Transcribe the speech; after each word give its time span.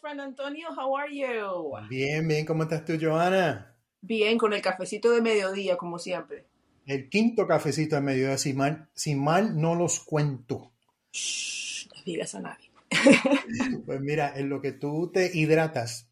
friend 0.00 0.20
Antonio. 0.20 0.68
How 0.76 0.96
are 0.96 1.14
you? 1.14 1.72
Bien, 1.88 2.26
bien. 2.26 2.46
¿Cómo 2.46 2.64
estás 2.64 2.84
tú, 2.84 2.98
Joana? 3.00 3.74
Bien, 4.00 4.38
con 4.38 4.52
el 4.52 4.62
cafecito 4.62 5.10
de 5.10 5.20
mediodía, 5.20 5.76
como 5.76 5.98
siempre. 5.98 6.46
El 6.86 7.08
quinto 7.08 7.46
cafecito 7.46 7.96
de 7.96 8.02
mediodía, 8.02 8.38
sin 8.38 8.56
mal, 8.56 8.88
mal 9.16 9.60
no 9.60 9.74
los 9.74 10.00
cuento. 10.00 10.72
Shh, 11.12 11.88
no 11.94 12.02
digas 12.04 12.34
a 12.34 12.40
nadie. 12.40 12.70
Pues 13.86 14.00
mira, 14.00 14.32
en 14.36 14.48
lo 14.48 14.60
que 14.60 14.72
tú 14.72 15.10
te 15.12 15.30
hidratas, 15.32 16.08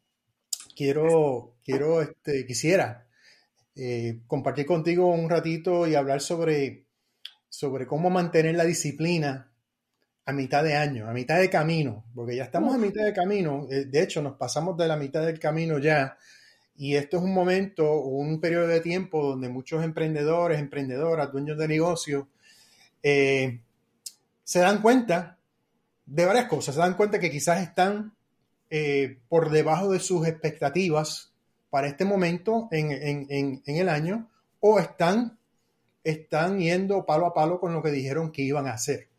quiero, 0.77 1.55
quiero, 1.65 2.03
este, 2.03 2.47
quisiera 2.47 3.07
eh, 3.77 4.21
compartir 4.27 4.67
contigo 4.67 5.07
un 5.09 5.31
ratito 5.31 5.87
y 5.87 5.95
hablar 5.95 6.21
sobre, 6.21 6.87
sobre 7.49 7.87
cómo 7.87 8.11
mantener 8.11 8.55
la 8.55 8.65
disciplina 8.65 9.52
a 10.25 10.33
mitad 10.33 10.63
de 10.63 10.77
año, 10.77 11.09
a 11.09 11.13
mitad 11.13 11.39
de 11.39 11.51
camino, 11.51 12.05
porque 12.15 12.37
ya 12.37 12.45
estamos 12.45 12.75
a 12.75 12.79
mitad 12.79 13.05
de 13.05 13.13
camino, 13.13 13.67
eh, 13.71 13.87
de 13.87 14.03
hecho 14.03 14.23
nos 14.23 14.37
pasamos 14.37 14.77
de 14.77 14.87
la 14.87 14.97
mitad 14.97 15.27
del 15.27 15.39
camino 15.39 15.79
ya, 15.79 16.17
y 16.77 16.95
esto 16.95 17.19
es 17.19 17.23
un 17.25 17.35
momento, 17.35 18.01
un 18.01 18.41
periodo 18.41 18.69
de 18.69 18.81
tiempo 18.81 19.23
donde 19.25 19.49
muchos 19.49 19.85
emprendedores, 19.85 20.59
emprendedoras, 20.59 21.33
dueños 21.33 21.59
de 21.59 21.69
negocios, 21.69 22.27
eh, 23.03 23.61
se 24.45 24.61
dan 24.61 24.81
cuenta 24.81 25.39
de 26.07 26.25
varias 26.25 26.47
cosas, 26.47 26.75
se 26.75 26.81
dan 26.81 26.95
cuenta 26.95 27.19
que 27.19 27.31
quizás 27.31 27.63
están 27.63 28.15
eh, 28.71 29.19
por 29.29 29.51
debajo 29.51 29.93
de 29.93 30.01
sus 30.01 30.27
expectativas 30.27 31.33
para 31.69 31.89
este 31.89 32.05
momento 32.05 32.69
en, 32.71 32.91
en, 32.91 33.27
en, 33.29 33.63
en 33.67 33.77
el 33.77 33.89
año, 33.89 34.31
o 34.61 34.79
están, 34.79 35.39
están 36.05 36.59
yendo 36.59 37.05
palo 37.05 37.27
a 37.27 37.35
palo 37.35 37.59
con 37.59 37.73
lo 37.73 37.83
que 37.83 37.91
dijeron 37.91 38.31
que 38.31 38.43
iban 38.43 38.67
a 38.67 38.75
hacer. 38.75 39.12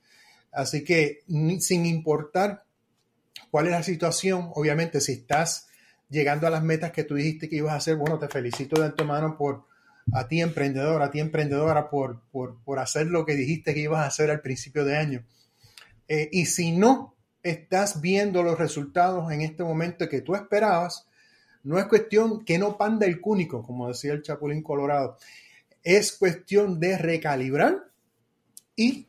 Así 0.53 0.83
que 0.83 1.23
sin 1.59 1.85
importar 1.85 2.65
cuál 3.49 3.65
es 3.65 3.71
la 3.71 3.83
situación, 3.83 4.51
obviamente 4.53 5.01
si 5.01 5.13
estás 5.13 5.67
llegando 6.09 6.47
a 6.47 6.51
las 6.51 6.63
metas 6.63 6.91
que 6.91 7.03
tú 7.03 7.15
dijiste 7.15 7.49
que 7.49 7.57
ibas 7.57 7.73
a 7.73 7.77
hacer, 7.77 7.95
bueno, 7.95 8.19
te 8.19 8.27
felicito 8.27 8.79
de 8.79 8.87
antemano 8.87 9.37
por 9.37 9.65
a 10.11 10.27
ti 10.27 10.41
emprendedor, 10.41 11.01
a 11.01 11.09
ti 11.09 11.19
emprendedora 11.19 11.89
por, 11.89 12.21
por, 12.29 12.61
por 12.63 12.79
hacer 12.79 13.07
lo 13.07 13.25
que 13.25 13.35
dijiste 13.35 13.73
que 13.73 13.81
ibas 13.81 14.01
a 14.01 14.07
hacer 14.07 14.29
al 14.29 14.41
principio 14.41 14.85
de 14.85 14.97
año. 14.97 15.25
Eh, 16.07 16.29
y 16.31 16.45
si 16.45 16.71
no 16.71 17.15
estás 17.41 18.01
viendo 18.01 18.43
los 18.43 18.57
resultados 18.59 19.31
en 19.31 19.41
este 19.41 19.63
momento 19.63 20.07
que 20.09 20.21
tú 20.21 20.35
esperabas, 20.35 21.07
no 21.63 21.79
es 21.79 21.85
cuestión 21.85 22.43
que 22.43 22.57
no 22.57 22.77
panda 22.77 23.05
el 23.05 23.21
cúnico, 23.21 23.63
como 23.63 23.87
decía 23.87 24.13
el 24.13 24.21
Chapulín 24.21 24.61
Colorado, 24.61 25.17
es 25.81 26.11
cuestión 26.13 26.79
de 26.79 26.97
recalibrar 26.97 27.89
y 28.75 29.07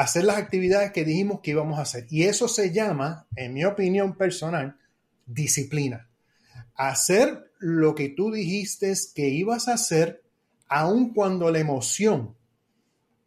hacer 0.00 0.24
las 0.24 0.38
actividades 0.38 0.92
que 0.92 1.04
dijimos 1.04 1.40
que 1.40 1.50
íbamos 1.50 1.78
a 1.78 1.82
hacer. 1.82 2.06
Y 2.08 2.22
eso 2.22 2.48
se 2.48 2.72
llama, 2.72 3.26
en 3.36 3.52
mi 3.52 3.66
opinión 3.66 4.16
personal, 4.16 4.78
disciplina. 5.26 6.08
Hacer 6.74 7.52
lo 7.58 7.94
que 7.94 8.08
tú 8.08 8.32
dijiste 8.32 8.94
que 9.14 9.28
ibas 9.28 9.68
a 9.68 9.74
hacer, 9.74 10.22
aun 10.68 11.12
cuando 11.12 11.50
la 11.50 11.58
emoción 11.58 12.34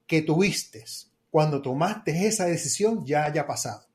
que 0.07 0.23
tuviste 0.23 0.83
cuando 1.29 1.61
tomaste 1.61 2.25
esa 2.25 2.45
decisión 2.45 3.05
ya 3.05 3.25
haya 3.25 3.45
pasado. 3.45 3.85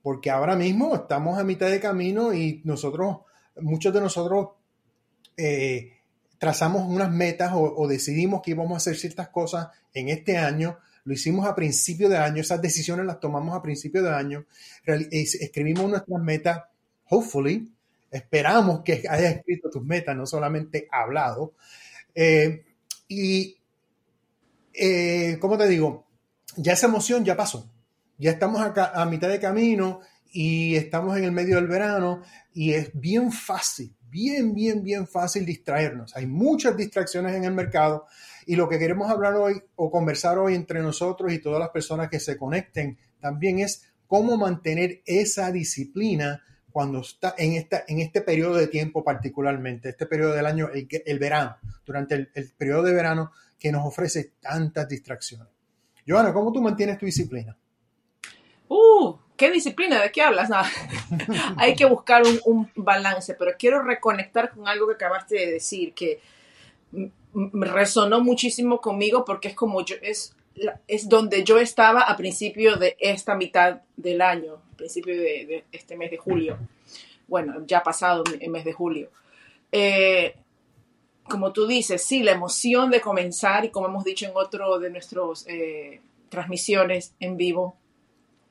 Porque 0.00 0.30
ahora 0.30 0.54
mismo 0.54 0.94
estamos 0.94 1.40
a 1.40 1.44
mitad 1.44 1.68
de 1.68 1.80
camino 1.80 2.32
y 2.32 2.62
nosotros, 2.64 3.18
muchos 3.60 3.92
de 3.92 4.00
nosotros, 4.00 4.50
eh, 5.36 5.92
trazamos 6.38 6.82
unas 6.86 7.10
metas 7.10 7.52
o, 7.52 7.62
o 7.62 7.88
decidimos 7.88 8.42
que 8.42 8.52
íbamos 8.52 8.74
a 8.74 8.76
hacer 8.76 8.96
ciertas 8.96 9.28
cosas 9.30 9.68
en 9.92 10.08
este 10.08 10.38
año 10.38 10.78
lo 11.10 11.14
hicimos 11.14 11.44
a 11.44 11.56
principio 11.56 12.08
de 12.08 12.16
año, 12.16 12.40
esas 12.40 12.62
decisiones 12.62 13.04
las 13.04 13.18
tomamos 13.18 13.56
a 13.56 13.60
principio 13.60 14.00
de 14.00 14.14
año, 14.14 14.46
escribimos 14.86 15.90
nuestras 15.90 16.22
metas, 16.22 16.62
hopefully, 17.08 17.68
esperamos 18.12 18.82
que 18.84 19.02
hayas 19.08 19.34
escrito 19.34 19.68
tus 19.70 19.82
metas, 19.82 20.14
no 20.14 20.24
solamente 20.24 20.86
hablado. 20.88 21.54
Eh, 22.14 22.64
y, 23.08 23.58
eh, 24.72 25.36
¿cómo 25.40 25.58
te 25.58 25.66
digo? 25.66 26.06
Ya 26.56 26.74
esa 26.74 26.86
emoción 26.86 27.24
ya 27.24 27.36
pasó, 27.36 27.68
ya 28.16 28.30
estamos 28.30 28.62
acá 28.62 28.92
a 28.94 29.04
mitad 29.04 29.30
de 29.30 29.40
camino 29.40 30.02
y 30.30 30.76
estamos 30.76 31.18
en 31.18 31.24
el 31.24 31.32
medio 31.32 31.56
del 31.56 31.66
verano 31.66 32.22
y 32.54 32.72
es 32.74 32.92
bien 32.94 33.32
fácil, 33.32 33.92
bien, 34.08 34.54
bien, 34.54 34.84
bien 34.84 35.08
fácil 35.08 35.44
distraernos. 35.44 36.14
Hay 36.14 36.28
muchas 36.28 36.76
distracciones 36.76 37.34
en 37.34 37.42
el 37.42 37.52
mercado 37.52 38.06
y 38.46 38.56
lo 38.56 38.68
que 38.68 38.78
queremos 38.78 39.10
hablar 39.10 39.34
hoy 39.34 39.62
o 39.76 39.90
conversar 39.90 40.38
hoy 40.38 40.54
entre 40.54 40.80
nosotros 40.80 41.32
y 41.32 41.38
todas 41.38 41.60
las 41.60 41.70
personas 41.70 42.08
que 42.08 42.20
se 42.20 42.36
conecten 42.36 42.98
también 43.20 43.58
es 43.58 43.90
cómo 44.06 44.36
mantener 44.36 45.02
esa 45.06 45.52
disciplina 45.52 46.42
cuando 46.70 47.00
está 47.00 47.34
en, 47.36 47.54
esta, 47.54 47.84
en 47.86 48.00
este 48.00 48.20
periodo 48.20 48.54
de 48.54 48.68
tiempo 48.68 49.02
particularmente, 49.04 49.90
este 49.90 50.06
periodo 50.06 50.34
del 50.34 50.46
año, 50.46 50.68
el, 50.72 51.18
verano, 51.18 51.56
durante 51.84 52.14
el, 52.14 52.30
el, 52.34 52.50
periodo 52.56 52.82
de 52.84 52.92
verano 52.92 53.32
que 53.58 53.72
nos 53.72 53.84
ofrece 53.84 54.32
tantas 54.40 54.88
distracciones. 54.88 55.48
Joana, 56.06 56.32
¿cómo 56.32 56.52
tú 56.52 56.60
mantienes 56.60 56.98
tu 56.98 57.06
disciplina? 57.06 57.56
Uh, 58.68 59.16
¿qué 59.36 59.50
disciplina? 59.50 60.00
¿De 60.00 60.12
qué 60.12 60.22
hablas? 60.22 60.50
Hay 61.56 61.74
que 61.74 61.84
buscar 61.84 62.22
un, 62.24 62.40
un, 62.44 62.70
balance, 62.76 63.34
pero 63.34 63.52
quiero 63.58 63.82
reconectar 63.82 64.50
con 64.50 64.68
algo 64.68 64.86
que 64.88 64.94
acabaste 64.94 65.34
de 65.36 65.52
decir, 65.52 65.92
que 65.92 66.20
resonó 67.32 68.20
muchísimo 68.20 68.80
conmigo 68.80 69.24
porque 69.24 69.48
es 69.48 69.54
como 69.54 69.84
yo, 69.84 69.96
es, 70.02 70.34
es 70.88 71.08
donde 71.08 71.44
yo 71.44 71.58
estaba 71.58 72.02
a 72.02 72.16
principio 72.16 72.76
de 72.76 72.96
esta 72.98 73.34
mitad 73.34 73.82
del 73.96 74.20
año, 74.20 74.62
a 74.72 74.76
principio 74.76 75.14
de, 75.14 75.46
de 75.46 75.64
este 75.72 75.96
mes 75.96 76.10
de 76.10 76.18
julio. 76.18 76.58
Bueno, 77.28 77.64
ya 77.66 77.82
pasado 77.82 78.24
el 78.40 78.50
mes 78.50 78.64
de 78.64 78.72
julio. 78.72 79.10
Eh, 79.72 80.34
como 81.30 81.52
tú 81.52 81.66
dices, 81.66 82.02
sí, 82.04 82.22
la 82.22 82.32
emoción 82.32 82.90
de 82.90 83.00
comenzar 83.00 83.64
y 83.64 83.70
como 83.70 83.86
hemos 83.86 84.04
dicho 84.04 84.26
en 84.26 84.32
otro 84.34 84.78
de 84.78 84.90
nuestras 84.90 85.46
eh, 85.46 86.00
transmisiones 86.28 87.14
en 87.20 87.36
vivo, 87.36 87.76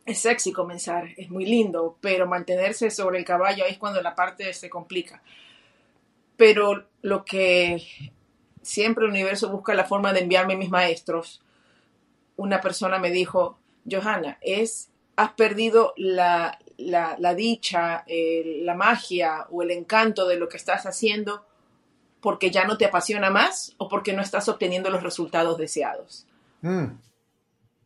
es 0.05 0.19
sexy 0.19 0.51
comenzar, 0.51 1.09
es 1.17 1.29
muy 1.29 1.45
lindo, 1.45 1.97
pero 2.01 2.25
mantenerse 2.25 2.89
sobre 2.89 3.19
el 3.19 3.25
caballo 3.25 3.63
ahí 3.63 3.71
es 3.71 3.77
cuando 3.77 4.01
la 4.01 4.15
parte 4.15 4.51
se 4.53 4.69
complica. 4.69 5.21
Pero 6.35 6.85
lo 7.01 7.25
que 7.25 7.83
siempre 8.61 9.05
el 9.05 9.11
universo 9.11 9.49
busca 9.49 9.73
la 9.73 9.85
forma 9.85 10.13
de 10.13 10.21
enviarme 10.21 10.55
mis 10.55 10.69
maestros. 10.69 11.41
Una 12.35 12.61
persona 12.61 12.99
me 12.99 13.11
dijo, 13.11 13.57
Johanna, 13.89 14.37
es, 14.41 14.89
has 15.15 15.31
perdido 15.33 15.93
la, 15.97 16.59
la, 16.77 17.15
la 17.19 17.35
dicha, 17.35 18.03
eh, 18.07 18.61
la 18.63 18.75
magia 18.75 19.47
o 19.49 19.63
el 19.63 19.71
encanto 19.71 20.27
de 20.27 20.37
lo 20.37 20.47
que 20.47 20.57
estás 20.57 20.85
haciendo 20.85 21.45
porque 22.21 22.51
ya 22.51 22.65
no 22.65 22.77
te 22.77 22.85
apasiona 22.85 23.29
más 23.29 23.73
o 23.77 23.87
porque 23.87 24.13
no 24.13 24.21
estás 24.21 24.49
obteniendo 24.49 24.89
los 24.89 25.03
resultados 25.03 25.57
deseados. 25.57 26.25
Mm. 26.61 26.85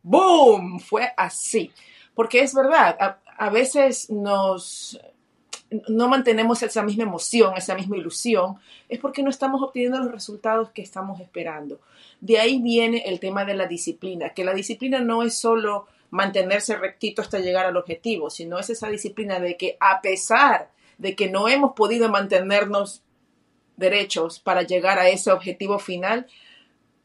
¡Boom! 0.02 0.80
Fue 0.80 1.12
así. 1.16 1.72
Porque 2.14 2.40
es 2.40 2.54
verdad, 2.54 2.96
a, 3.00 3.18
a 3.38 3.50
veces 3.50 4.10
nos, 4.10 4.98
no 5.88 6.08
mantenemos 6.08 6.62
esa 6.62 6.82
misma 6.82 7.04
emoción, 7.04 7.54
esa 7.56 7.74
misma 7.74 7.96
ilusión, 7.96 8.56
es 8.88 8.98
porque 8.98 9.22
no 9.22 9.30
estamos 9.30 9.62
obteniendo 9.62 9.98
los 9.98 10.12
resultados 10.12 10.70
que 10.70 10.82
estamos 10.82 11.20
esperando. 11.20 11.80
De 12.20 12.38
ahí 12.38 12.60
viene 12.60 13.04
el 13.06 13.20
tema 13.20 13.44
de 13.44 13.54
la 13.54 13.66
disciplina, 13.66 14.30
que 14.30 14.44
la 14.44 14.54
disciplina 14.54 15.00
no 15.00 15.22
es 15.22 15.38
solo 15.38 15.86
mantenerse 16.10 16.76
rectito 16.76 17.22
hasta 17.22 17.40
llegar 17.40 17.66
al 17.66 17.76
objetivo, 17.76 18.30
sino 18.30 18.58
es 18.58 18.70
esa 18.70 18.88
disciplina 18.88 19.40
de 19.40 19.56
que 19.56 19.76
a 19.80 20.00
pesar 20.00 20.70
de 20.98 21.16
que 21.16 21.28
no 21.28 21.48
hemos 21.48 21.72
podido 21.72 22.08
mantenernos 22.08 23.02
derechos 23.76 24.38
para 24.38 24.62
llegar 24.62 24.98
a 24.98 25.08
ese 25.08 25.32
objetivo 25.32 25.78
final, 25.78 26.26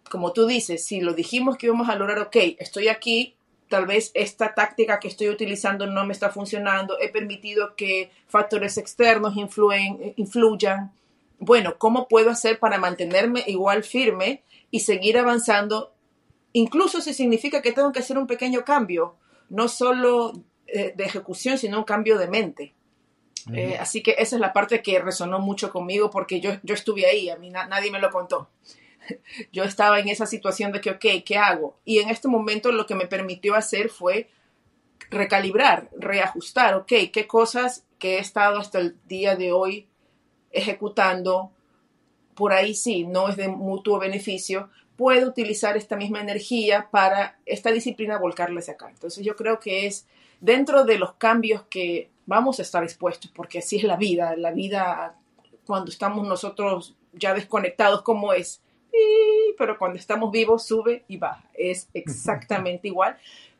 como 0.10 0.34
tú 0.34 0.46
dices, 0.46 0.86
si 0.86 1.02
lo 1.02 1.14
dijimos 1.14 1.58
que 1.58 1.68
íbamos 1.68 1.90
a 1.90 1.96
lograr, 1.96 2.20
ok, 2.20 2.36
estoy 2.60 2.88
aquí, 2.88 3.36
tal 3.70 3.86
vez 3.86 4.12
esta 4.16 4.54
táctica 4.56 5.00
que 5.00 5.08
estoy 5.08 5.30
utilizando 5.30 5.86
no 5.86 6.06
me 6.06 6.14
está 6.14 6.30
funcionando, 6.32 7.00
he 7.00 7.10
permitido 7.10 7.76
que 7.76 8.12
factores 8.28 8.78
externos 8.78 9.38
influyen, 9.38 10.14
influyan. 10.18 10.92
Bueno, 11.38 11.78
¿cómo 11.78 12.08
puedo 12.08 12.32
hacer 12.32 12.60
para 12.60 12.80
mantenerme 12.80 13.44
igual 13.48 13.84
firme 13.84 14.44
y 14.72 14.82
seguir 14.82 15.18
avanzando? 15.18 15.94
Incluso 16.52 17.00
si 17.00 17.14
significa 17.14 17.62
que 17.62 17.72
tengo 17.72 17.92
que 17.92 18.00
hacer 18.00 18.18
un 18.18 18.28
pequeño 18.28 18.66
cambio, 18.66 19.16
no 19.50 19.68
solo 19.68 20.34
de, 20.66 20.94
de 20.96 21.04
ejecución, 21.04 21.58
sino 21.58 21.78
un 21.78 21.84
cambio 21.84 22.18
de 22.18 22.28
mente. 22.28 22.74
Uh 23.48 23.52
-huh. 23.52 23.58
eh, 23.58 23.78
así 23.80 24.02
que 24.02 24.16
esa 24.18 24.36
es 24.36 24.42
la 24.42 24.52
parte 24.52 24.82
que 24.82 25.00
resonó 25.00 25.40
mucho 25.40 25.72
conmigo 25.72 26.10
porque 26.10 26.42
yo, 26.42 26.52
yo 26.64 26.74
estuve 26.74 27.06
ahí, 27.06 27.30
a 27.30 27.38
mí 27.38 27.50
na 27.52 27.68
nadie 27.68 27.90
me 27.90 28.00
lo 28.00 28.10
contó 28.10 28.50
yo 29.52 29.64
estaba 29.64 30.00
en 30.00 30.10
esa 30.10 30.26
situación 30.26 30.72
de 30.72 30.82
que, 30.82 30.92
ok, 30.92 31.06
¿qué 31.26 31.38
hago? 31.38 31.78
Y 31.86 32.00
en 32.00 32.10
este 32.10 32.28
momento 32.28 32.72
lo 32.72 32.86
que 32.86 32.96
me 32.96 33.08
permitió 33.08 33.56
hacer 33.56 33.90
fue 33.90 34.30
recalibrar, 35.10 35.90
reajustar, 35.98 36.76
ok, 36.76 36.94
qué 37.12 37.28
cosas 37.28 37.86
que 37.98 38.18
he 38.18 38.20
estado 38.20 38.60
hasta 38.60 38.80
el 38.80 38.98
día 39.08 39.36
de 39.36 39.52
hoy 39.52 39.88
ejecutando, 40.52 41.52
por 42.36 42.54
ahí 42.54 42.74
sí, 42.74 43.06
no 43.06 43.30
es 43.30 43.36
de 43.36 43.48
mutuo 43.48 44.00
beneficio, 44.00 44.70
puedo 44.96 45.28
utilizar 45.28 45.78
esta 45.78 45.96
misma 45.96 46.22
energía 46.22 46.90
para 46.92 47.40
esta 47.46 47.72
disciplina 47.72 48.18
volcarla 48.18 48.60
hacia 48.60 48.74
acá. 48.74 48.90
Entonces 48.90 49.26
yo 49.26 49.36
creo 49.36 49.60
que 49.60 49.88
es 49.88 50.08
dentro 50.42 50.86
de 50.86 50.98
los 50.98 51.14
cambios 51.14 51.64
que 51.70 52.10
vamos 52.26 52.60
a 52.60 52.62
estar 52.62 52.84
expuestos, 52.84 53.32
porque 53.32 53.60
así 53.60 53.78
es 53.78 53.84
la 53.84 53.98
vida, 53.98 54.36
la 54.36 54.52
vida 54.52 55.16
cuando 55.66 55.92
estamos 55.92 56.28
nosotros 56.28 56.96
ya 57.14 57.34
desconectados 57.34 58.02
como 58.02 58.34
es, 58.34 58.62
pero 59.58 59.78
cuando 59.78 59.98
estamos 59.98 60.32
vivos 60.32 60.66
sube 60.66 61.04
y 61.08 61.18
baja, 61.18 61.44
es 61.54 61.88
exactamente 61.94 62.88
igual. 62.88 63.18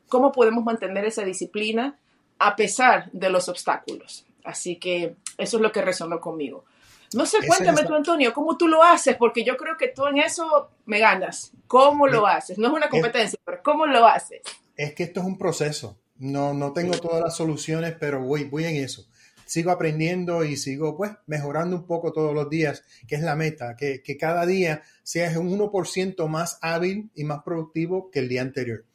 ¿Cómo 0.08 0.32
podemos 0.32 0.64
mantener 0.64 1.06
esa 1.06 1.24
disciplina 1.24 1.98
a 2.40 2.56
pesar 2.56 3.12
de 3.12 3.30
los 3.30 3.50
obstáculos? 3.50 4.26
Así 4.44 4.78
que 4.78 5.16
eso 5.38 5.58
es 5.58 5.62
lo 5.62 5.72
que 5.72 5.82
resonó 5.82 6.20
conmigo. 6.20 6.66
No 7.14 7.26
sé, 7.26 7.38
cuéntame 7.46 7.84
tú, 7.84 7.96
Antonio, 7.96 8.34
cómo 8.34 8.56
tú 8.56 8.68
lo 8.68 8.84
haces, 8.84 9.16
porque 9.16 9.44
yo 9.44 9.58
creo 9.58 9.78
que 9.78 9.88
tú 9.88 10.06
en 10.06 10.20
eso 10.20 10.70
me 10.86 11.00
ganas. 11.00 11.52
¿Cómo 11.68 12.08
lo 12.08 12.28
haces? 12.28 12.58
No 12.58 12.68
es 12.68 12.74
una 12.74 12.90
competencia, 12.90 13.40
pero 13.44 13.62
¿cómo 13.64 13.88
lo 13.88 14.06
haces? 14.06 14.42
Es 14.76 14.94
que 14.94 15.04
esto 15.04 15.20
es 15.22 15.26
un 15.26 15.38
proceso. 15.38 15.98
No, 16.18 16.54
no 16.54 16.74
tengo 16.74 16.98
todas 16.98 17.22
las 17.22 17.36
soluciones, 17.36 17.96
pero 18.00 18.22
voy, 18.22 18.44
voy 18.44 18.66
en 18.66 18.76
eso. 18.76 19.06
Sigo 19.50 19.72
aprendiendo 19.72 20.44
y 20.44 20.58
sigo 20.58 20.96
pues 20.96 21.12
mejorando 21.26 21.76
un 21.76 21.88
poco 21.88 22.14
todos 22.14 22.36
los 22.36 22.52
días, 22.52 22.84
que 23.08 23.16
es 23.16 23.22
la 23.24 23.36
meta, 23.36 23.76
que, 23.76 24.04
que 24.04 24.16
cada 24.16 24.46
día 24.46 24.84
seas 25.02 25.36
un 25.38 25.50
1% 25.58 26.28
más 26.28 26.60
hábil 26.62 27.10
y 27.16 27.24
más 27.24 27.42
productivo 27.44 28.12
que 28.12 28.20
el 28.20 28.30
día 28.30 28.44
anterior. 28.44 28.86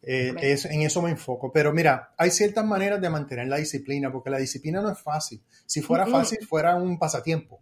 Eh, 0.00 0.34
es, 0.40 0.64
en 0.64 0.80
eso 0.80 1.02
me 1.02 1.10
enfoco. 1.10 1.52
Pero 1.52 1.74
mira, 1.74 2.14
hay 2.16 2.30
ciertas 2.30 2.64
maneras 2.64 3.02
de 3.02 3.10
mantener 3.10 3.48
la 3.48 3.58
disciplina, 3.58 4.10
porque 4.10 4.30
la 4.30 4.38
disciplina 4.38 4.80
no 4.80 4.90
es 4.90 4.98
fácil. 4.98 5.42
Si 5.66 5.82
fuera 5.82 6.06
fácil, 6.06 6.38
fuera 6.46 6.76
un 6.76 6.98
pasatiempo. 6.98 7.60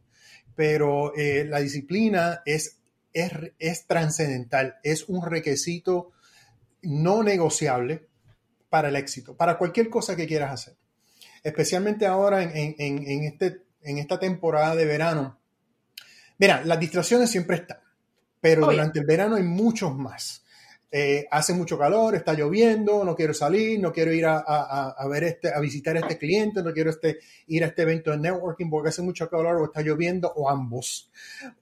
Pero 0.54 1.16
eh, 1.16 1.44
la 1.44 1.58
disciplina 1.58 2.42
es, 2.44 2.78
es, 3.12 3.32
es 3.58 3.86
trascendental, 3.88 4.76
es 4.84 5.08
un 5.08 5.26
requisito 5.26 6.12
no 6.82 7.24
negociable 7.24 8.06
para 8.68 8.88
el 8.88 8.96
éxito, 8.96 9.36
para 9.36 9.58
cualquier 9.58 9.90
cosa 9.90 10.14
que 10.14 10.28
quieras 10.28 10.52
hacer. 10.52 10.76
Especialmente 11.46 12.06
ahora 12.06 12.42
en, 12.42 12.74
en, 12.76 13.08
en, 13.08 13.22
este, 13.22 13.62
en 13.82 13.98
esta 13.98 14.18
temporada 14.18 14.74
de 14.74 14.84
verano. 14.84 15.38
Mira, 16.38 16.62
las 16.64 16.80
distracciones 16.80 17.30
siempre 17.30 17.58
están, 17.58 17.78
pero 18.40 18.66
durante 18.66 18.98
el 18.98 19.06
verano 19.06 19.36
hay 19.36 19.44
muchos 19.44 19.94
más. 19.96 20.44
Eh, 20.90 21.24
hace 21.30 21.52
mucho 21.54 21.78
calor, 21.78 22.16
está 22.16 22.32
lloviendo, 22.32 23.04
no 23.04 23.14
quiero 23.14 23.32
salir, 23.32 23.78
no 23.78 23.92
quiero 23.92 24.12
ir 24.12 24.26
a, 24.26 24.38
a, 24.38 25.06
ver 25.06 25.22
este, 25.22 25.54
a 25.54 25.60
visitar 25.60 25.96
a 25.96 26.00
este 26.00 26.18
cliente, 26.18 26.64
no 26.64 26.72
quiero 26.72 26.90
este, 26.90 27.18
ir 27.46 27.62
a 27.62 27.68
este 27.68 27.82
evento 27.82 28.10
de 28.10 28.18
networking 28.18 28.68
porque 28.68 28.88
hace 28.88 29.02
mucho 29.02 29.30
calor 29.30 29.54
o 29.54 29.66
está 29.66 29.82
lloviendo 29.82 30.32
o 30.34 30.50
ambos. 30.50 31.12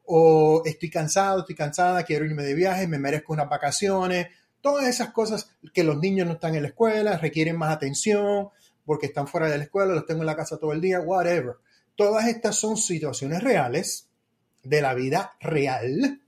O 0.07 0.63
estoy 0.65 0.89
cansado, 0.89 1.41
estoy 1.41 1.57
cansada, 1.57 2.05
quiero 2.05 2.25
irme 2.25 2.43
de 2.43 2.55
viaje, 2.55 2.89
me 2.89 2.99
merezco 2.99 3.35
unas 3.35 3.51
vacaciones. 3.51 4.29
Todas 4.63 4.89
esas 4.89 5.11
cosas 5.11 5.55
que 5.75 5.85
los 5.85 5.99
niños 5.99 6.27
no 6.27 6.33
están 6.33 6.55
en 6.55 6.63
la 6.63 6.69
escuela, 6.69 7.19
requieren 7.19 7.59
más 7.59 7.71
atención 7.71 8.49
porque 8.85 9.07
están 9.07 9.27
fuera 9.27 9.49
de 9.49 9.59
la 9.59 9.65
escuela, 9.65 9.95
los 9.95 10.07
tengo 10.07 10.21
en 10.21 10.27
la 10.27 10.37
casa 10.37 10.59
todo 10.59 10.73
el 10.73 10.81
día, 10.81 11.01
whatever. 11.01 11.57
Todas 11.95 12.27
estas 12.27 12.57
son 12.57 12.77
situaciones 12.77 13.43
reales 13.43 14.09
de 14.63 14.81
la 14.81 14.95
vida 14.95 15.37
real 15.41 16.21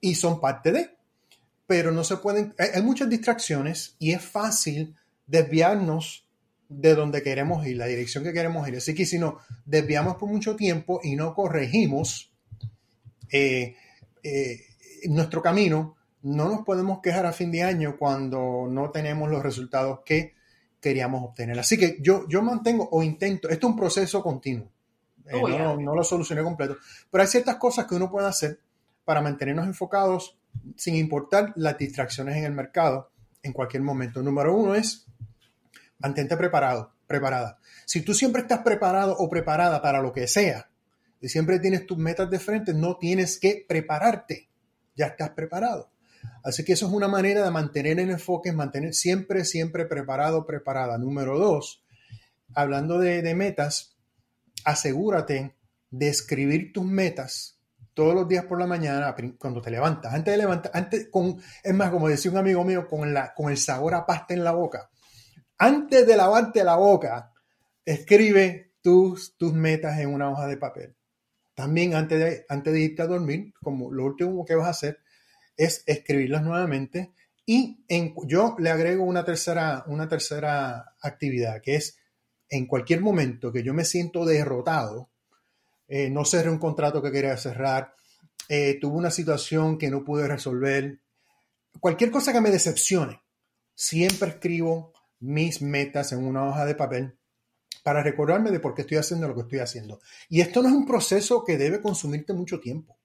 y 0.00 0.14
son 0.14 0.40
parte 0.40 0.72
de 0.72 1.00
pero 1.70 1.92
no 1.92 2.02
se 2.02 2.16
pueden, 2.16 2.52
hay, 2.58 2.82
muchas 2.82 3.08
distracciones 3.08 3.94
y 4.00 4.10
es 4.10 4.20
fácil 4.20 4.96
desviarnos 5.28 6.26
de 6.68 6.96
donde 6.96 7.22
queremos 7.22 7.64
ir, 7.64 7.76
la 7.76 7.86
dirección 7.86 8.24
que 8.24 8.32
queremos 8.32 8.66
ir. 8.66 8.78
Así 8.78 8.92
que 8.92 9.06
si 9.06 9.20
nos 9.20 9.34
desviamos 9.64 10.16
por 10.16 10.28
mucho 10.28 10.56
tiempo 10.56 11.00
y 11.00 11.14
no 11.14 11.32
corregimos 11.32 12.32
eh, 13.30 13.76
eh, 14.24 14.64
nuestro 15.04 15.42
camino, 15.42 15.96
no 16.22 16.48
nos 16.48 16.64
podemos 16.64 16.98
quejar 17.00 17.24
a 17.26 17.32
fin 17.32 17.52
de 17.52 17.62
año 17.62 17.96
cuando 17.96 18.66
no 18.68 18.90
tenemos 18.90 19.30
los 19.30 19.40
resultados 19.40 20.00
que 20.04 20.34
queríamos 20.80 21.22
obtener. 21.22 21.58
Así 21.58 21.76
que 21.78 21.98
yo, 22.00 22.26
yo 22.28 22.42
mantengo 22.42 22.88
o 22.90 23.02
intento, 23.02 23.48
esto 23.48 23.66
es 23.66 23.70
un 23.72 23.78
proceso 23.78 24.22
continuo, 24.22 24.70
eh, 25.26 25.40
oh, 25.40 25.48
no, 25.48 25.76
no, 25.76 25.94
lo 25.94 26.02
solucioné 26.02 26.42
completo, 26.42 26.76
pero 27.10 27.22
hay 27.22 27.28
ciertas 27.28 27.56
cosas 27.56 27.86
que 27.86 27.94
uno 27.94 28.10
puede 28.10 28.26
hacer 28.26 28.60
para 29.04 29.20
mantenernos 29.20 29.66
enfocados 29.66 30.38
sin 30.76 30.96
importar 30.96 31.52
las 31.56 31.78
distracciones 31.78 32.36
en 32.36 32.44
el 32.44 32.52
mercado 32.52 33.10
en 33.42 33.52
cualquier 33.52 33.82
momento. 33.82 34.22
Número 34.22 34.54
uno 34.54 34.74
es 34.74 35.06
mantente 35.98 36.36
preparado, 36.36 36.92
preparada. 37.06 37.58
Si 37.86 38.02
tú 38.02 38.14
siempre 38.14 38.42
estás 38.42 38.60
preparado 38.60 39.16
o 39.18 39.28
preparada 39.28 39.80
para 39.82 40.00
lo 40.00 40.12
que 40.12 40.26
sea 40.26 40.68
y 41.20 41.28
siempre 41.28 41.58
tienes 41.58 41.86
tus 41.86 41.98
metas 41.98 42.30
de 42.30 42.38
frente, 42.38 42.74
no 42.74 42.96
tienes 42.96 43.38
que 43.38 43.64
prepararte, 43.68 44.48
ya 44.96 45.06
estás 45.06 45.30
preparado. 45.30 45.90
Así 46.42 46.64
que 46.64 46.72
eso 46.72 46.86
es 46.86 46.92
una 46.92 47.08
manera 47.08 47.44
de 47.44 47.50
mantener 47.50 48.00
el 48.00 48.10
enfoque, 48.10 48.52
mantener 48.52 48.94
siempre, 48.94 49.44
siempre 49.44 49.84
preparado, 49.84 50.46
preparada. 50.46 50.96
Número 50.98 51.38
dos, 51.38 51.84
hablando 52.54 52.98
de, 52.98 53.34
metas, 53.34 53.96
asegúrate 54.64 55.56
de 55.90 56.08
escribir 56.08 56.72
tus 56.72 56.84
metas 56.84 57.58
todos 57.92 58.14
los 58.14 58.28
días 58.28 58.44
por 58.44 58.58
la 58.58 58.66
mañana, 58.66 59.14
cuando 59.38 59.60
te 59.60 59.70
levantas, 59.70 60.14
antes 60.14 60.32
de 60.32 60.38
levantar, 60.38 60.70
antes 60.74 61.08
con, 61.10 61.38
es 61.62 61.74
más, 61.74 61.90
como 61.90 62.08
decía 62.08 62.30
un 62.30 62.38
amigo 62.38 62.64
mío, 62.64 62.86
con, 62.88 63.12
la, 63.12 63.34
con 63.34 63.50
el 63.50 63.58
sabor 63.58 63.94
a 63.94 64.06
pasta 64.06 64.32
en 64.32 64.44
la 64.44 64.52
boca. 64.52 64.88
Antes 65.58 66.06
de 66.06 66.16
lavarte 66.16 66.64
la 66.64 66.76
boca, 66.76 67.32
escribe 67.84 68.72
tus, 68.80 69.36
tus 69.36 69.52
metas 69.52 69.98
en 69.98 70.14
una 70.14 70.30
hoja 70.30 70.46
de 70.46 70.56
papel. 70.56 70.96
También 71.54 71.94
antes 71.94 72.46
antes 72.48 72.72
de 72.72 72.80
irte 72.80 73.02
a 73.02 73.06
dormir, 73.06 73.52
como 73.62 73.92
lo 73.92 74.06
último 74.06 74.46
que 74.46 74.54
vas 74.54 74.68
a 74.68 74.70
hacer 74.70 75.00
es 75.60 75.82
escribirlas 75.86 76.42
nuevamente. 76.42 77.12
Y 77.44 77.84
en, 77.88 78.14
yo 78.26 78.56
le 78.58 78.70
agrego 78.70 79.04
una 79.04 79.24
tercera, 79.24 79.84
una 79.88 80.08
tercera 80.08 80.94
actividad, 81.02 81.60
que 81.60 81.76
es 81.76 81.98
en 82.48 82.66
cualquier 82.66 83.02
momento 83.02 83.52
que 83.52 83.62
yo 83.62 83.74
me 83.74 83.84
siento 83.84 84.24
derrotado, 84.24 85.10
eh, 85.86 86.08
no 86.08 86.24
cerré 86.24 86.48
un 86.48 86.58
contrato 86.58 87.02
que 87.02 87.12
quería 87.12 87.36
cerrar, 87.36 87.94
eh, 88.48 88.78
tuve 88.80 88.96
una 88.96 89.10
situación 89.10 89.76
que 89.76 89.90
no 89.90 90.02
pude 90.02 90.26
resolver, 90.26 91.00
cualquier 91.78 92.10
cosa 92.10 92.32
que 92.32 92.40
me 92.40 92.50
decepcione, 92.50 93.20
siempre 93.74 94.30
escribo 94.30 94.94
mis 95.18 95.60
metas 95.60 96.12
en 96.12 96.24
una 96.24 96.48
hoja 96.48 96.64
de 96.64 96.74
papel 96.74 97.18
para 97.84 98.02
recordarme 98.02 98.50
de 98.50 98.60
por 98.60 98.74
qué 98.74 98.82
estoy 98.82 98.96
haciendo 98.96 99.28
lo 99.28 99.34
que 99.34 99.42
estoy 99.42 99.58
haciendo. 99.58 100.00
Y 100.28 100.40
esto 100.40 100.62
no 100.62 100.68
es 100.68 100.74
un 100.74 100.86
proceso 100.86 101.44
que 101.44 101.58
debe 101.58 101.82
consumirte 101.82 102.32
mucho 102.32 102.60
tiempo. 102.60 102.98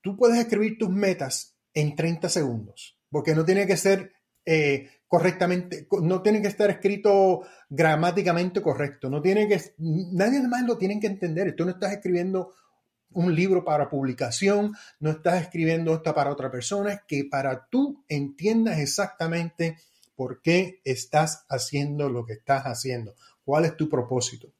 Tú 0.00 0.16
puedes 0.16 0.38
escribir 0.38 0.78
tus 0.78 0.90
metas 0.90 1.53
en 1.74 1.96
30 1.96 2.28
segundos, 2.28 2.96
porque 3.10 3.34
no 3.34 3.44
tiene 3.44 3.66
que 3.66 3.76
ser 3.76 4.12
eh, 4.46 4.90
correctamente, 5.08 5.86
no 6.02 6.22
tiene 6.22 6.40
que 6.40 6.48
estar 6.48 6.70
escrito 6.70 7.42
gramáticamente 7.68 8.62
correcto, 8.62 9.10
no 9.10 9.20
tiene 9.20 9.48
que, 9.48 9.60
nadie 9.78 10.40
más 10.42 10.62
lo 10.62 10.78
tiene 10.78 10.98
que 11.00 11.06
entender. 11.06 11.54
Tú 11.54 11.64
no 11.64 11.72
estás 11.72 11.92
escribiendo 11.92 12.52
un 13.10 13.34
libro 13.34 13.64
para 13.64 13.88
publicación, 13.88 14.74
no 15.00 15.10
estás 15.10 15.42
escribiendo 15.42 15.94
esto 15.94 16.14
para 16.14 16.32
otra 16.32 16.50
persona, 16.50 16.92
es 16.92 17.00
que 17.06 17.24
para 17.24 17.66
tú 17.66 18.04
entiendas 18.08 18.78
exactamente 18.78 19.78
por 20.16 20.40
qué 20.42 20.80
estás 20.84 21.44
haciendo 21.48 22.08
lo 22.08 22.24
que 22.24 22.34
estás 22.34 22.64
haciendo, 22.64 23.14
cuál 23.44 23.64
es 23.64 23.76
tu 23.76 23.88
propósito. 23.88 24.52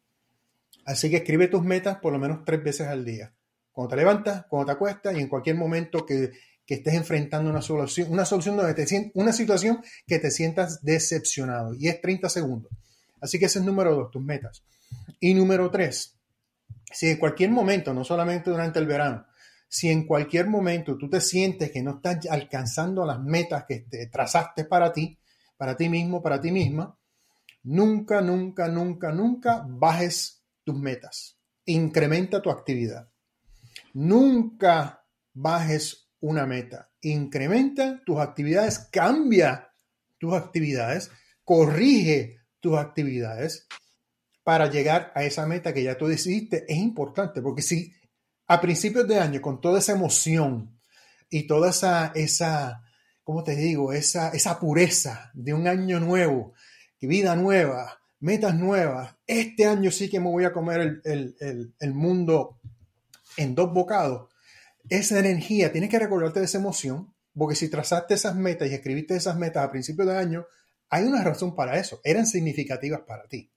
Así 0.84 1.10
que 1.10 1.16
escribe 1.16 1.48
tus 1.48 1.62
metas 1.62 1.98
por 1.98 2.12
lo 2.12 2.18
menos 2.18 2.44
tres 2.44 2.62
veces 2.62 2.88
al 2.88 3.04
día. 3.04 3.32
Cuando 3.72 3.90
te 3.90 3.96
levantas, 3.96 4.46
cuando 4.48 4.66
te 4.66 4.72
acuestas 4.72 5.16
y 5.16 5.20
en 5.20 5.28
cualquier 5.28 5.56
momento 5.56 6.06
que 6.06 6.30
que 6.66 6.74
estés 6.74 6.94
enfrentando 6.94 7.50
una 7.50 7.62
solución, 7.62 8.10
una 8.10 8.24
solución 8.24 8.56
donde 8.56 8.74
te 8.74 9.12
una 9.14 9.32
situación 9.32 9.82
que 10.06 10.18
te 10.18 10.30
sientas 10.30 10.82
decepcionado 10.82 11.74
y 11.74 11.88
es 11.88 12.00
30 12.00 12.28
segundos. 12.28 12.72
Así 13.20 13.38
que 13.38 13.46
ese 13.46 13.58
es 13.58 13.64
número 13.64 13.94
dos, 13.94 14.10
tus 14.10 14.22
metas. 14.22 14.62
Y 15.20 15.34
número 15.34 15.70
tres, 15.70 16.18
si 16.92 17.08
en 17.08 17.18
cualquier 17.18 17.50
momento, 17.50 17.92
no 17.92 18.04
solamente 18.04 18.50
durante 18.50 18.78
el 18.78 18.86
verano, 18.86 19.26
si 19.68 19.90
en 19.90 20.06
cualquier 20.06 20.46
momento 20.46 20.96
tú 20.96 21.08
te 21.10 21.20
sientes 21.20 21.70
que 21.70 21.82
no 21.82 21.96
estás 21.96 22.26
alcanzando 22.30 23.04
las 23.04 23.20
metas 23.20 23.64
que 23.66 23.80
te 23.80 24.06
trazaste 24.06 24.64
para 24.64 24.92
ti, 24.92 25.18
para 25.56 25.76
ti 25.76 25.88
mismo, 25.88 26.22
para 26.22 26.40
ti 26.40 26.52
misma, 26.52 26.96
nunca, 27.64 28.20
nunca, 28.20 28.68
nunca, 28.68 29.10
nunca 29.10 29.64
bajes 29.66 30.44
tus 30.62 30.78
metas. 30.78 31.38
Incrementa 31.66 32.40
tu 32.40 32.50
actividad. 32.50 33.08
Nunca 33.94 35.04
bajes 35.32 36.03
una 36.24 36.46
meta. 36.46 36.90
Incrementa 37.02 38.02
tus 38.04 38.18
actividades, 38.18 38.78
cambia 38.90 39.70
tus 40.18 40.32
actividades, 40.32 41.10
corrige 41.44 42.40
tus 42.60 42.78
actividades 42.78 43.66
para 44.42 44.70
llegar 44.70 45.12
a 45.14 45.24
esa 45.24 45.46
meta 45.46 45.74
que 45.74 45.82
ya 45.82 45.98
tú 45.98 46.06
decidiste. 46.06 46.64
Es 46.66 46.78
importante 46.78 47.42
porque 47.42 47.60
si 47.60 47.92
a 48.46 48.58
principios 48.58 49.06
de 49.06 49.18
año, 49.18 49.42
con 49.42 49.60
toda 49.60 49.80
esa 49.80 49.92
emoción 49.92 50.80
y 51.28 51.46
toda 51.46 51.70
esa, 51.70 52.12
esa 52.14 52.82
¿cómo 53.22 53.44
te 53.44 53.54
digo? 53.54 53.92
Esa, 53.92 54.30
esa 54.30 54.58
pureza 54.58 55.30
de 55.34 55.52
un 55.52 55.68
año 55.68 56.00
nuevo, 56.00 56.54
vida 57.02 57.36
nueva, 57.36 58.00
metas 58.20 58.54
nuevas. 58.54 59.14
Este 59.26 59.66
año 59.66 59.90
sí 59.90 60.08
que 60.08 60.20
me 60.20 60.30
voy 60.30 60.44
a 60.44 60.54
comer 60.54 61.02
el, 61.04 61.74
el 61.78 61.92
mundo 61.92 62.60
en 63.36 63.54
dos 63.54 63.74
bocados 63.74 64.33
esa 64.88 65.18
energía, 65.18 65.72
tienes 65.72 65.90
que 65.90 65.98
recordarte 65.98 66.40
de 66.40 66.46
esa 66.46 66.58
emoción, 66.58 67.14
porque 67.34 67.56
si 67.56 67.68
trazaste 67.68 68.14
esas 68.14 68.36
metas 68.36 68.68
y 68.68 68.74
escribiste 68.74 69.16
esas 69.16 69.36
metas 69.36 69.64
a 69.64 69.70
principios 69.70 70.08
de 70.08 70.16
año, 70.16 70.46
hay 70.88 71.04
una 71.04 71.24
razón 71.24 71.54
para 71.54 71.78
eso, 71.78 72.00
eran 72.04 72.26
significativas 72.26 73.00
para 73.06 73.26
ti. 73.26 73.50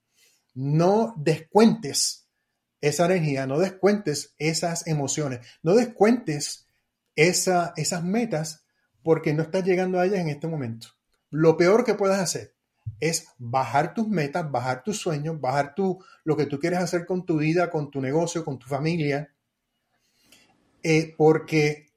no 0.54 1.14
descuentes 1.16 2.28
esa 2.80 3.06
energía, 3.06 3.46
no 3.46 3.58
descuentes 3.58 4.34
esas 4.38 4.86
emociones, 4.86 5.46
no 5.62 5.74
descuentes 5.74 6.66
esa, 7.14 7.72
esas 7.76 8.02
metas 8.02 8.64
porque 9.02 9.32
no 9.34 9.42
estás 9.42 9.64
llegando 9.64 9.98
a 10.00 10.06
ellas 10.06 10.20
en 10.20 10.28
este 10.28 10.48
momento. 10.48 10.88
Lo 11.30 11.56
peor 11.56 11.84
que 11.84 11.94
puedes 11.94 12.18
hacer 12.18 12.54
es 13.00 13.28
bajar 13.38 13.94
tus 13.94 14.08
metas, 14.08 14.50
bajar 14.50 14.82
tus 14.82 14.98
sueños, 14.98 15.40
bajar 15.40 15.74
tu, 15.74 16.02
lo 16.24 16.36
que 16.36 16.46
tú 16.46 16.58
quieres 16.58 16.80
hacer 16.80 17.06
con 17.06 17.24
tu 17.24 17.38
vida, 17.38 17.70
con 17.70 17.90
tu 17.90 18.00
negocio, 18.00 18.44
con 18.44 18.58
tu 18.58 18.66
familia, 18.66 19.32
eh, 20.82 21.14
porque 21.16 21.88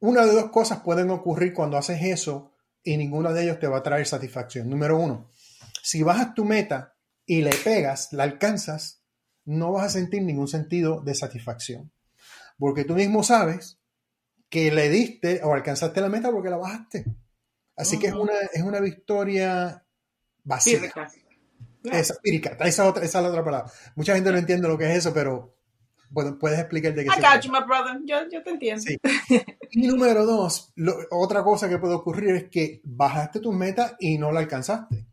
una 0.00 0.24
de 0.24 0.32
dos 0.32 0.50
cosas 0.50 0.80
pueden 0.80 1.10
ocurrir 1.10 1.52
cuando 1.52 1.76
haces 1.76 2.02
eso 2.02 2.52
y 2.82 2.96
ninguna 2.96 3.32
de 3.32 3.44
ellos 3.44 3.58
te 3.58 3.66
va 3.66 3.78
a 3.78 3.82
traer 3.82 4.06
satisfacción. 4.06 4.68
Número 4.68 4.98
uno, 4.98 5.30
si 5.82 6.02
bajas 6.02 6.34
tu 6.34 6.44
meta 6.44 6.96
y 7.26 7.42
le 7.42 7.50
pegas, 7.50 8.12
la 8.12 8.24
alcanzas, 8.24 9.02
no 9.44 9.72
vas 9.72 9.86
a 9.86 9.98
sentir 9.98 10.22
ningún 10.22 10.48
sentido 10.48 11.00
de 11.00 11.14
satisfacción. 11.14 11.92
Porque 12.58 12.84
tú 12.84 12.94
mismo 12.94 13.22
sabes 13.22 13.78
que 14.48 14.70
le 14.70 14.88
diste 14.88 15.40
o 15.42 15.54
alcanzaste 15.54 16.00
la 16.00 16.08
meta 16.08 16.30
porque 16.30 16.50
la 16.50 16.56
bajaste. 16.56 17.04
Así 17.76 17.98
que 17.98 18.08
es 18.08 18.14
una, 18.14 18.34
es 18.52 18.62
una 18.62 18.80
victoria 18.80 19.84
vacía. 20.44 20.80
Esa, 21.84 22.14
esa, 22.22 22.60
esa 22.64 23.02
es 23.02 23.14
la 23.14 23.28
otra 23.28 23.44
palabra. 23.44 23.72
Mucha 23.96 24.14
gente 24.14 24.30
no 24.30 24.38
entiende 24.38 24.68
lo 24.68 24.76
que 24.76 24.90
es 24.90 24.98
eso, 24.98 25.14
pero 25.14 25.59
bueno, 26.10 26.36
puedes 26.38 26.58
explicar 26.58 26.94
de 26.94 27.04
qué 27.04 27.08
I 27.08 27.20
got 27.20 27.40
you, 27.42 27.52
my 27.52 27.64
brother. 27.64 28.00
Yo, 28.04 28.16
yo 28.30 28.42
te 28.42 28.50
entiendo. 28.50 28.82
Sí. 28.82 28.96
Y 29.72 29.86
número 29.86 30.26
dos, 30.26 30.72
otra 31.12 31.44
cosa 31.44 31.68
que 31.68 31.78
puede 31.78 31.94
ocurrir 31.94 32.34
es 32.34 32.50
que 32.50 32.80
bajaste 32.82 33.38
tu 33.38 33.52
meta 33.52 33.96
y 34.00 34.18
no 34.18 34.32
la 34.32 34.40
alcanzaste. 34.40 35.06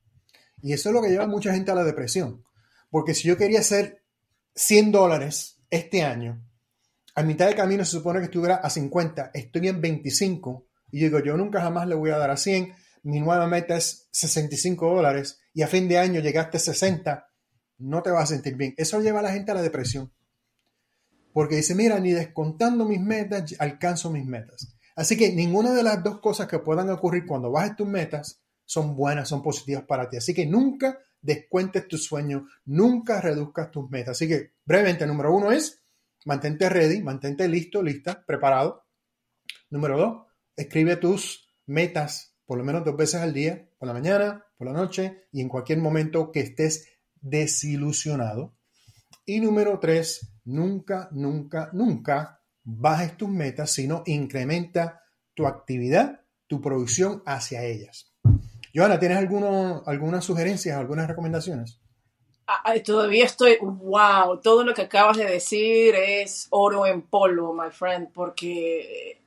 Y 0.63 0.74
eso 0.74 0.89
es 0.89 0.96
lo 0.96 1.01
que 1.04 1.10
lleva 1.10 1.25
a 1.25 1.27
mucha 1.27 1.54
gente 1.54 1.70
a 1.70 1.75
la 1.75 1.84
depresión. 1.84 2.44
Porque 2.89 3.13
si 3.13 3.27
yo 3.27 3.38
quería 3.38 3.60
hacer 3.60 4.04
100 4.56 4.92
dólares 4.92 5.62
este 5.70 6.01
año, 6.04 6.44
a 7.13 7.22
mitad 7.22 7.48
de 7.48 7.56
camino 7.56 7.86
se 7.86 7.92
supone 7.92 8.18
que 8.18 8.25
estuviera 8.25 8.56
a 8.56 8.70
50, 8.72 9.30
estoy 9.32 9.68
en 9.68 9.80
25, 9.80 10.68
y 10.92 11.00
digo, 11.01 11.20
yo 11.20 11.38
nunca 11.38 11.62
jamás 11.62 11.88
le 11.88 11.94
voy 11.94 12.10
a 12.10 12.18
dar 12.18 12.32
a 12.32 12.38
100, 12.38 12.74
mi 13.04 13.20
nueva 13.20 13.46
meta 13.46 13.77
es 13.77 14.08
65 14.12 14.96
dólares, 14.96 15.39
y 15.54 15.62
a 15.62 15.68
fin 15.68 15.88
de 15.88 16.00
año 16.00 16.20
llegaste 16.20 16.58
a 16.58 16.60
60, 16.60 17.30
no 17.77 18.01
te 18.01 18.10
vas 18.10 18.24
a 18.24 18.34
sentir 18.34 18.56
bien. 18.56 18.74
Eso 18.77 19.00
lleva 19.01 19.20
a 19.20 19.24
la 19.24 19.34
gente 19.34 19.51
a 19.51 19.56
la 19.56 19.62
depresión. 19.62 20.12
Porque 21.38 21.58
dice, 21.58 21.75
mira, 21.75 22.00
ni 22.00 22.13
descontando 22.13 22.84
mis 22.84 23.00
metas, 23.00 23.53
alcanzo 23.60 24.10
mis 24.10 24.25
metas. 24.25 24.75
Así 24.96 25.15
que 25.15 25.32
ninguna 25.34 25.72
de 25.72 25.84
las 25.84 26.03
dos 26.03 26.20
cosas 26.20 26.48
que 26.48 26.58
puedan 26.58 26.89
ocurrir 26.89 27.27
cuando 27.27 27.51
bajes 27.51 27.75
tus 27.75 27.88
metas 27.88 28.41
son 28.65 28.96
buenas, 28.96 29.29
son 29.29 29.44
positivas 29.44 29.84
para 29.84 30.10
ti. 30.10 30.17
Así 30.17 30.34
que 30.34 30.48
nunca 30.48 30.98
descuentes 31.22 31.88
tus 31.88 32.06
sueños, 32.06 32.41
nunca 32.65 33.22
reduzcas 33.22 33.70
tus 33.70 33.88
metas. 33.88 34.17
Así 34.17 34.27
que 34.27 34.53
brevemente, 34.65 35.06
número 35.06 35.32
uno 35.32 35.51
es 35.51 35.79
mantente 36.25 36.70
ready, 36.70 37.03
mantente 37.03 37.48
listo, 37.48 37.84
lista, 37.84 38.25
preparado. 38.25 38.88
Número 39.70 39.96
dos, 39.96 40.25
escribe 40.56 40.96
tus 40.96 41.53
metas 41.67 42.36
por 42.48 42.58
lo 42.58 42.63
menos 42.63 42.84
dos 42.84 42.98
veces 42.98 43.22
al 43.22 43.34
día, 43.34 43.70
por 43.77 43.86
la 43.86 43.94
mañana, 43.94 44.44
por 44.58 44.65
la 44.65 44.74
noche 44.74 45.27
y 45.32 45.41
en 45.41 45.50
cualquier 45.50 45.77
momento 45.77 46.32
que 46.32 46.39
estés 46.39 46.88
desilusionado. 47.13 48.58
Y 49.24 49.39
número 49.39 49.77
tres, 49.79 50.34
nunca, 50.48 51.10
nunca, 51.12 51.70
nunca 51.74 52.42
bajes 52.63 53.16
tus 53.18 53.30
metas, 53.30 53.72
sino 53.72 54.04
incrementa 54.06 55.04
tu 55.34 55.46
actividad, 55.46 56.22
tu 56.48 56.62
producción 56.62 57.22
hacia 57.25 57.63
ellas. 57.63 58.13
Joana, 58.74 59.00
¿tienes 59.00 59.18
alguno, 59.18 59.84
algunas 59.86 60.25
sugerencias, 60.25 60.77
algunas 60.77 61.08
recomendaciones? 61.08 61.80
todavía 62.86 63.25
estoy, 63.25 63.58
wow, 63.62 64.39
todo 64.42 64.63
lo 64.63 64.74
que 64.74 64.84
acabas 64.84 65.18
de 65.18 65.25
decir 65.25 65.96
es 65.96 66.48
oro 66.50 66.86
en 66.86 67.01
polvo, 67.01 67.54
my 67.54 67.70
friend, 67.72 68.10
porque 68.13 69.20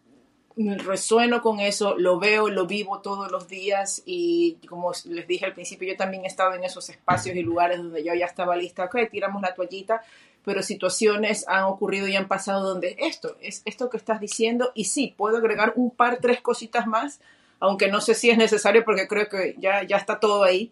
resueno 0.57 1.41
con 1.43 1.61
eso, 1.61 1.97
lo 1.97 2.19
veo, 2.19 2.49
lo 2.49 2.67
vivo 2.67 3.01
todos 3.01 3.31
los 3.31 3.49
días 3.49 4.03
y 4.05 4.59
como 4.69 4.93
les 5.07 5.27
dije 5.27 5.47
al 5.47 5.55
principio, 5.55 5.89
yo 5.89 5.97
también 5.97 6.25
he 6.25 6.29
estado 6.29 6.55
en 6.55 6.65
esos 6.65 6.89
espacios 6.89 7.37
y 7.37 7.43
lugares 7.43 7.79
donde 7.79 8.05
yo 8.05 8.15
ya 8.15 8.27
estaba 8.27 8.57
lista, 8.57 8.85
ok, 8.85 8.97
tiramos 9.11 9.43
la 9.43 9.55
toallita, 9.55 10.03
pero 10.45 10.63
situaciones 10.63 11.47
han 11.49 11.65
ocurrido 11.65 12.09
y 12.09 12.17
han 12.17 12.29
pasado 12.29 12.69
donde 12.69 12.97
esto, 12.99 13.37
es 13.41 13.63
esto 13.65 13.91
que 13.91 13.97
estás 13.97 14.21
diciendo 14.21 14.73
y 14.75 14.85
sí, 14.85 15.15
puedo 15.17 15.37
agregar 15.37 15.73
un 15.77 15.91
par, 15.91 16.19
tres 16.21 16.41
cositas 16.41 16.87
más, 16.87 17.21
aunque 17.59 17.89
no 17.89 18.01
sé 18.01 18.15
si 18.15 18.31
es 18.31 18.39
necesario 18.39 18.85
porque 18.85 19.07
creo 19.07 19.29
que 19.29 19.57
ya, 19.59 19.83
ya 19.83 19.97
está 19.97 20.19
todo 20.19 20.45
ahí, 20.45 20.71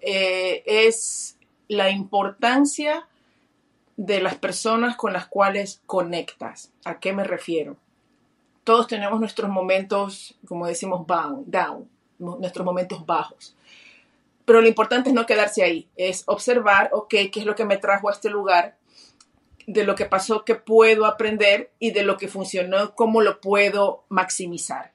eh, 0.00 0.62
es 0.66 1.36
la 1.68 1.90
importancia 1.90 3.06
de 3.96 4.20
las 4.20 4.34
personas 4.36 4.96
con 4.96 5.12
las 5.12 5.26
cuales 5.26 5.82
conectas. 5.86 6.72
¿A 6.84 6.98
qué 6.98 7.12
me 7.12 7.24
refiero? 7.24 7.76
Todos 8.64 8.86
tenemos 8.86 9.20
nuestros 9.20 9.50
momentos, 9.50 10.34
como 10.46 10.66
decimos, 10.66 11.06
down, 11.06 11.44
down 11.46 11.88
nuestros 12.18 12.64
momentos 12.64 13.04
bajos. 13.04 13.54
Pero 14.44 14.60
lo 14.60 14.68
importante 14.68 15.08
es 15.08 15.14
no 15.14 15.26
quedarse 15.26 15.62
ahí, 15.62 15.88
es 15.96 16.22
observar, 16.26 16.90
ok, 16.92 17.08
qué 17.08 17.40
es 17.40 17.46
lo 17.46 17.54
que 17.54 17.64
me 17.64 17.78
trajo 17.78 18.08
a 18.08 18.12
este 18.12 18.30
lugar, 18.30 18.76
de 19.66 19.84
lo 19.84 19.94
que 19.94 20.06
pasó, 20.06 20.44
qué 20.44 20.54
puedo 20.54 21.06
aprender 21.06 21.70
y 21.78 21.92
de 21.92 22.02
lo 22.02 22.16
que 22.16 22.28
funcionó, 22.28 22.94
cómo 22.94 23.20
lo 23.20 23.40
puedo 23.40 24.04
maximizar. 24.08 24.92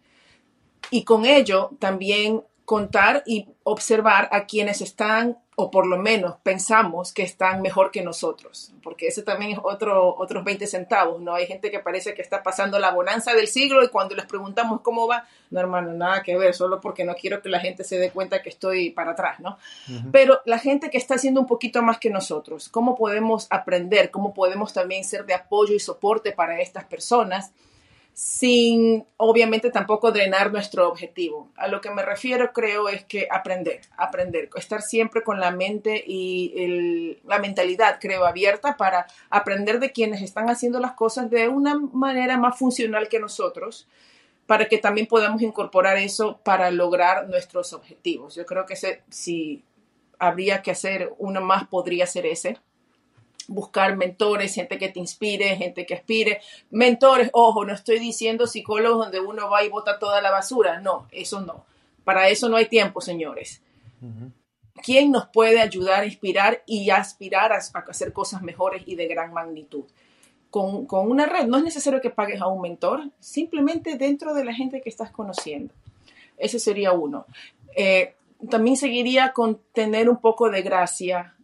Y 0.92 1.04
con 1.04 1.26
ello 1.26 1.72
también 1.80 2.44
contar 2.66 3.24
y 3.26 3.48
observar 3.64 4.30
a 4.32 4.46
quienes 4.46 4.82
están 4.82 5.40
o 5.62 5.70
por 5.70 5.86
lo 5.86 5.98
menos 5.98 6.36
pensamos 6.42 7.12
que 7.12 7.22
están 7.22 7.62
mejor 7.62 7.92
que 7.92 8.02
nosotros, 8.02 8.72
porque 8.82 9.08
ese 9.08 9.24
también 9.24 9.52
es 9.52 9.60
otro, 9.62 10.16
otros 10.16 10.46
20 10.46 10.66
centavos, 10.68 11.20
¿no? 11.20 11.34
Hay 11.34 11.48
gente 11.48 11.70
que 11.70 11.80
parece 11.80 12.14
que 12.14 12.22
está 12.22 12.44
pasando 12.44 12.80
la 12.80 12.92
bonanza 12.92 13.34
del 13.34 13.50
siglo 13.50 13.84
y 13.84 13.90
cuando 13.90 14.16
les 14.16 14.26
preguntamos 14.26 14.80
cómo 14.80 15.06
va, 15.06 15.26
no 15.52 15.60
hermano, 15.60 15.92
nada 15.92 16.24
que 16.24 16.38
ver, 16.38 16.56
solo 16.56 16.80
porque 16.80 17.04
no 17.04 17.14
quiero 17.14 17.42
que 17.42 17.50
la 17.50 17.60
gente 17.60 17.84
se 17.84 18.00
dé 18.00 18.10
cuenta 18.10 18.42
que 18.42 18.48
estoy 18.48 18.92
para 18.92 19.12
atrás, 19.12 19.42
¿no? 19.42 19.58
Pero 20.14 20.40
la 20.46 20.60
gente 20.60 20.90
que 20.90 20.98
está 20.98 21.16
haciendo 21.16 21.42
un 21.42 21.48
poquito 21.48 21.82
más 21.82 21.98
que 21.98 22.10
nosotros, 22.10 22.70
¿cómo 22.70 22.96
podemos 22.96 23.48
aprender? 23.50 24.12
¿Cómo 24.12 24.34
podemos 24.34 24.72
también 24.72 25.04
ser 25.04 25.26
de 25.26 25.34
apoyo 25.34 25.76
y 25.76 25.80
soporte 25.80 26.32
para 26.32 26.62
estas 26.62 26.86
personas? 26.86 27.52
Sin 28.20 29.06
obviamente 29.16 29.72
tampoco 29.72 30.12
drenar 30.12 30.52
nuestro 30.52 30.90
objetivo. 30.90 31.48
A 31.56 31.70
lo 31.70 31.80
que 31.80 31.90
me 31.90 32.04
refiero 32.04 32.52
creo 32.52 32.90
es 32.90 33.06
que 33.06 33.30
aprender, 33.32 33.80
aprender, 33.96 34.50
estar 34.58 34.82
siempre 34.82 35.24
con 35.24 35.40
la 35.40 35.52
mente 35.52 36.04
y 36.06 37.18
la 37.24 37.40
mentalidad 37.40 37.98
creo 38.02 38.26
abierta 38.26 38.76
para 38.76 39.08
aprender 39.30 39.80
de 39.80 39.94
quienes 39.94 40.22
están 40.22 40.50
haciendo 40.50 40.82
las 40.82 40.96
cosas 40.96 41.30
de 41.30 41.48
una 41.48 41.80
manera 41.80 42.38
más 42.38 42.60
funcional 42.60 43.08
que 43.08 43.22
nosotros 43.22 43.88
para 44.48 44.68
que 44.68 44.80
también 44.80 45.08
podamos 45.08 45.42
incorporar 45.42 45.96
eso 45.96 46.42
para 46.44 46.72
lograr 46.72 47.30
nuestros 47.30 47.72
objetivos. 47.72 48.36
Yo 48.36 48.46
creo 48.46 48.66
que 48.66 48.76
si 48.76 49.64
habría 50.20 50.62
que 50.62 50.72
hacer 50.72 51.14
uno 51.20 51.40
más, 51.40 51.70
podría 51.70 52.06
ser 52.06 52.26
ese 52.26 52.58
buscar 53.48 53.98
mentores, 53.98 54.54
gente 54.54 54.78
que 54.78 54.90
te 54.90 55.00
inspire, 55.00 55.56
gente 55.56 55.86
que 55.86 55.96
aspire. 55.96 56.42
Mentores, 56.70 57.30
ojo, 57.34 57.66
no 57.66 57.74
estoy 57.74 58.00
diciendo 58.00 58.48
psicólogos 58.48 59.06
donde 59.06 59.20
uno 59.20 59.50
va 59.50 59.64
y 59.64 59.70
bota 59.70 60.00
toda 60.00 60.22
la 60.22 60.32
basura. 60.32 60.80
No, 60.80 61.08
eso 61.12 61.42
no. 61.42 61.66
Para 62.04 62.30
eso 62.30 62.50
no 62.50 62.58
hay 62.58 62.68
tiempo, 62.68 63.02
señores. 63.02 63.62
¿Quién 64.84 65.12
nos 65.12 65.28
puede 65.28 65.60
ayudar 65.60 66.02
a 66.02 66.06
inspirar 66.06 66.64
y 66.66 66.90
aspirar 66.90 67.52
a, 67.52 67.58
hacer 67.58 68.14
cosas 68.14 68.42
mejores 68.42 68.84
y 68.86 68.96
de 68.96 69.08
gran 69.08 69.34
magnitud? 69.34 69.84
Con, 70.50 70.88
una 70.90 71.28
red, 71.28 71.46
no 71.46 71.58
es 71.58 71.64
necesario 71.64 72.02
que 72.02 72.10
pagues 72.10 72.42
a 72.42 72.48
un 72.48 72.62
mentor, 72.62 73.04
simplemente 73.20 73.98
dentro 73.98 74.34
de 74.34 74.46
la 74.46 74.54
gente 74.54 74.82
que 74.82 74.90
estás 74.90 75.12
conociendo. 75.12 75.74
Ese 76.38 76.60
sería 76.60 76.92
uno. 76.94 77.26
Eh, 77.76 78.16
también 78.50 78.78
seguiría 78.78 79.34
con 79.34 79.60
tener 79.74 80.10
un 80.10 80.18
poco 80.18 80.50
de 80.50 80.62
gracia, 80.62 81.36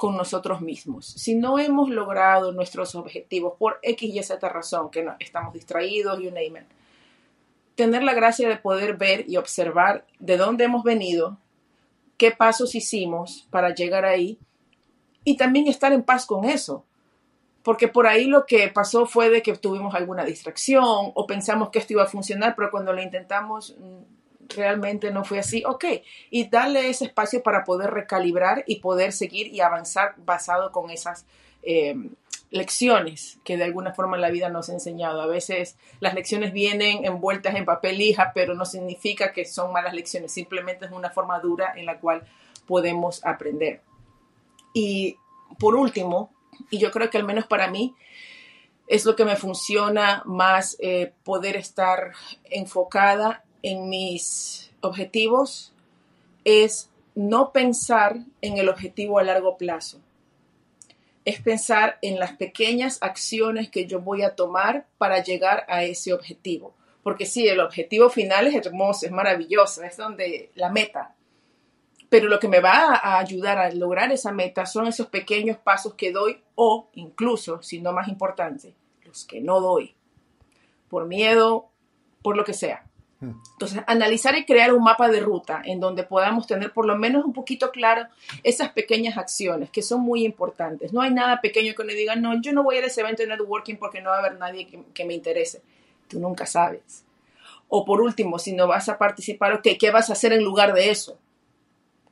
con 0.00 0.16
nosotros 0.16 0.62
mismos. 0.62 1.04
Si 1.04 1.34
no 1.34 1.58
hemos 1.58 1.90
logrado 1.90 2.52
nuestros 2.52 2.94
objetivos 2.94 3.52
por 3.58 3.80
X 3.82 4.14
y 4.14 4.22
Z 4.22 4.48
razón, 4.48 4.90
que 4.90 5.02
no, 5.02 5.14
estamos 5.18 5.52
distraídos, 5.52 6.18
you 6.20 6.30
name 6.30 6.58
it, 6.58 6.66
tener 7.74 8.02
la 8.02 8.14
gracia 8.14 8.48
de 8.48 8.56
poder 8.56 8.96
ver 8.96 9.28
y 9.28 9.36
observar 9.36 10.06
de 10.18 10.38
dónde 10.38 10.64
hemos 10.64 10.84
venido, 10.84 11.36
qué 12.16 12.30
pasos 12.30 12.74
hicimos 12.74 13.46
para 13.50 13.74
llegar 13.74 14.06
ahí 14.06 14.38
y 15.22 15.36
también 15.36 15.68
estar 15.68 15.92
en 15.92 16.02
paz 16.02 16.24
con 16.24 16.46
eso. 16.46 16.86
Porque 17.62 17.86
por 17.86 18.06
ahí 18.06 18.24
lo 18.24 18.46
que 18.46 18.68
pasó 18.68 19.04
fue 19.04 19.28
de 19.28 19.42
que 19.42 19.54
tuvimos 19.54 19.94
alguna 19.94 20.24
distracción 20.24 21.12
o 21.12 21.26
pensamos 21.26 21.68
que 21.68 21.78
esto 21.78 21.92
iba 21.92 22.04
a 22.04 22.06
funcionar, 22.06 22.54
pero 22.56 22.70
cuando 22.70 22.94
lo 22.94 23.02
intentamos 23.02 23.76
realmente 24.56 25.10
no 25.10 25.24
fue 25.24 25.38
así, 25.38 25.62
ok, 25.66 25.84
y 26.30 26.48
darle 26.48 26.88
ese 26.88 27.06
espacio 27.06 27.42
para 27.42 27.64
poder 27.64 27.90
recalibrar 27.90 28.64
y 28.66 28.80
poder 28.80 29.12
seguir 29.12 29.48
y 29.48 29.60
avanzar 29.60 30.14
basado 30.18 30.72
con 30.72 30.90
esas 30.90 31.26
eh, 31.62 31.94
lecciones 32.50 33.38
que 33.44 33.56
de 33.56 33.64
alguna 33.64 33.92
forma 33.92 34.16
la 34.16 34.30
vida 34.30 34.48
nos 34.48 34.68
ha 34.68 34.72
enseñado. 34.72 35.20
A 35.20 35.26
veces 35.26 35.76
las 36.00 36.14
lecciones 36.14 36.52
vienen 36.52 37.04
envueltas 37.04 37.54
en 37.54 37.64
papel 37.64 37.98
lija, 37.98 38.32
pero 38.34 38.54
no 38.54 38.64
significa 38.64 39.32
que 39.32 39.44
son 39.44 39.72
malas 39.72 39.94
lecciones, 39.94 40.32
simplemente 40.32 40.86
es 40.86 40.92
una 40.92 41.10
forma 41.10 41.38
dura 41.40 41.72
en 41.76 41.86
la 41.86 41.98
cual 41.98 42.26
podemos 42.66 43.24
aprender. 43.24 43.82
Y 44.74 45.16
por 45.58 45.74
último, 45.74 46.32
y 46.70 46.78
yo 46.78 46.90
creo 46.90 47.10
que 47.10 47.18
al 47.18 47.24
menos 47.24 47.46
para 47.46 47.70
mí, 47.70 47.94
es 48.86 49.04
lo 49.04 49.14
que 49.14 49.24
me 49.24 49.36
funciona 49.36 50.22
más 50.26 50.76
eh, 50.80 51.12
poder 51.22 51.54
estar 51.54 52.12
enfocada 52.50 53.44
en 53.62 53.88
mis 53.88 54.70
objetivos, 54.80 55.72
es 56.44 56.90
no 57.14 57.52
pensar 57.52 58.18
en 58.40 58.58
el 58.58 58.68
objetivo 58.68 59.18
a 59.18 59.22
largo 59.22 59.56
plazo. 59.56 60.00
Es 61.24 61.40
pensar 61.40 61.98
en 62.02 62.18
las 62.18 62.32
pequeñas 62.32 62.98
acciones 63.02 63.70
que 63.70 63.86
yo 63.86 64.00
voy 64.00 64.22
a 64.22 64.34
tomar 64.34 64.86
para 64.98 65.22
llegar 65.22 65.66
a 65.68 65.84
ese 65.84 66.12
objetivo. 66.12 66.74
Porque 67.02 67.26
sí, 67.26 67.46
el 67.46 67.60
objetivo 67.60 68.10
final 68.10 68.46
es 68.46 68.54
hermoso, 68.54 69.06
es 69.06 69.12
maravilloso, 69.12 69.82
es 69.82 69.96
donde 69.96 70.50
la 70.54 70.70
meta. 70.70 71.14
Pero 72.08 72.28
lo 72.28 72.40
que 72.40 72.48
me 72.48 72.60
va 72.60 72.96
a 72.96 73.18
ayudar 73.18 73.58
a 73.58 73.70
lograr 73.70 74.10
esa 74.12 74.32
meta 74.32 74.66
son 74.66 74.86
esos 74.86 75.06
pequeños 75.06 75.56
pasos 75.58 75.94
que 75.94 76.10
doy 76.10 76.42
o 76.56 76.88
incluso, 76.94 77.62
si 77.62 77.80
no 77.80 77.92
más 77.92 78.08
importante, 78.08 78.74
los 79.04 79.24
que 79.24 79.40
no 79.40 79.60
doy. 79.60 79.94
Por 80.88 81.06
miedo, 81.06 81.68
por 82.22 82.36
lo 82.36 82.44
que 82.44 82.52
sea. 82.52 82.89
Entonces, 83.20 83.82
analizar 83.86 84.36
y 84.38 84.46
crear 84.46 84.72
un 84.72 84.82
mapa 84.82 85.08
de 85.08 85.20
ruta 85.20 85.60
en 85.64 85.78
donde 85.78 86.04
podamos 86.04 86.46
tener 86.46 86.72
por 86.72 86.86
lo 86.86 86.96
menos 86.96 87.24
un 87.24 87.34
poquito 87.34 87.70
claro 87.70 88.06
esas 88.42 88.70
pequeñas 88.70 89.18
acciones 89.18 89.68
que 89.70 89.82
son 89.82 90.00
muy 90.00 90.24
importantes. 90.24 90.94
No 90.94 91.02
hay 91.02 91.12
nada 91.12 91.42
pequeño 91.42 91.74
que 91.74 91.82
uno 91.82 91.92
diga, 91.92 92.16
no, 92.16 92.40
yo 92.40 92.52
no 92.52 92.62
voy 92.62 92.76
a 92.76 92.86
ese 92.86 93.02
evento 93.02 93.22
de 93.22 93.28
networking 93.28 93.76
porque 93.76 94.00
no 94.00 94.08
va 94.08 94.16
a 94.16 94.18
haber 94.20 94.38
nadie 94.38 94.66
que, 94.94 95.04
me 95.04 95.12
interese. 95.12 95.62
Tú 96.08 96.18
nunca 96.18 96.46
sabes. 96.46 97.04
O 97.68 97.84
por 97.84 98.00
último, 98.00 98.38
si 98.38 98.54
no 98.54 98.66
vas 98.66 98.88
a 98.88 98.96
participar, 98.96 99.60
¿qué 99.60 99.90
vas 99.90 100.08
a 100.08 100.14
hacer 100.14 100.32
en 100.32 100.42
lugar 100.42 100.72
de 100.72 100.90
eso? 100.90 101.18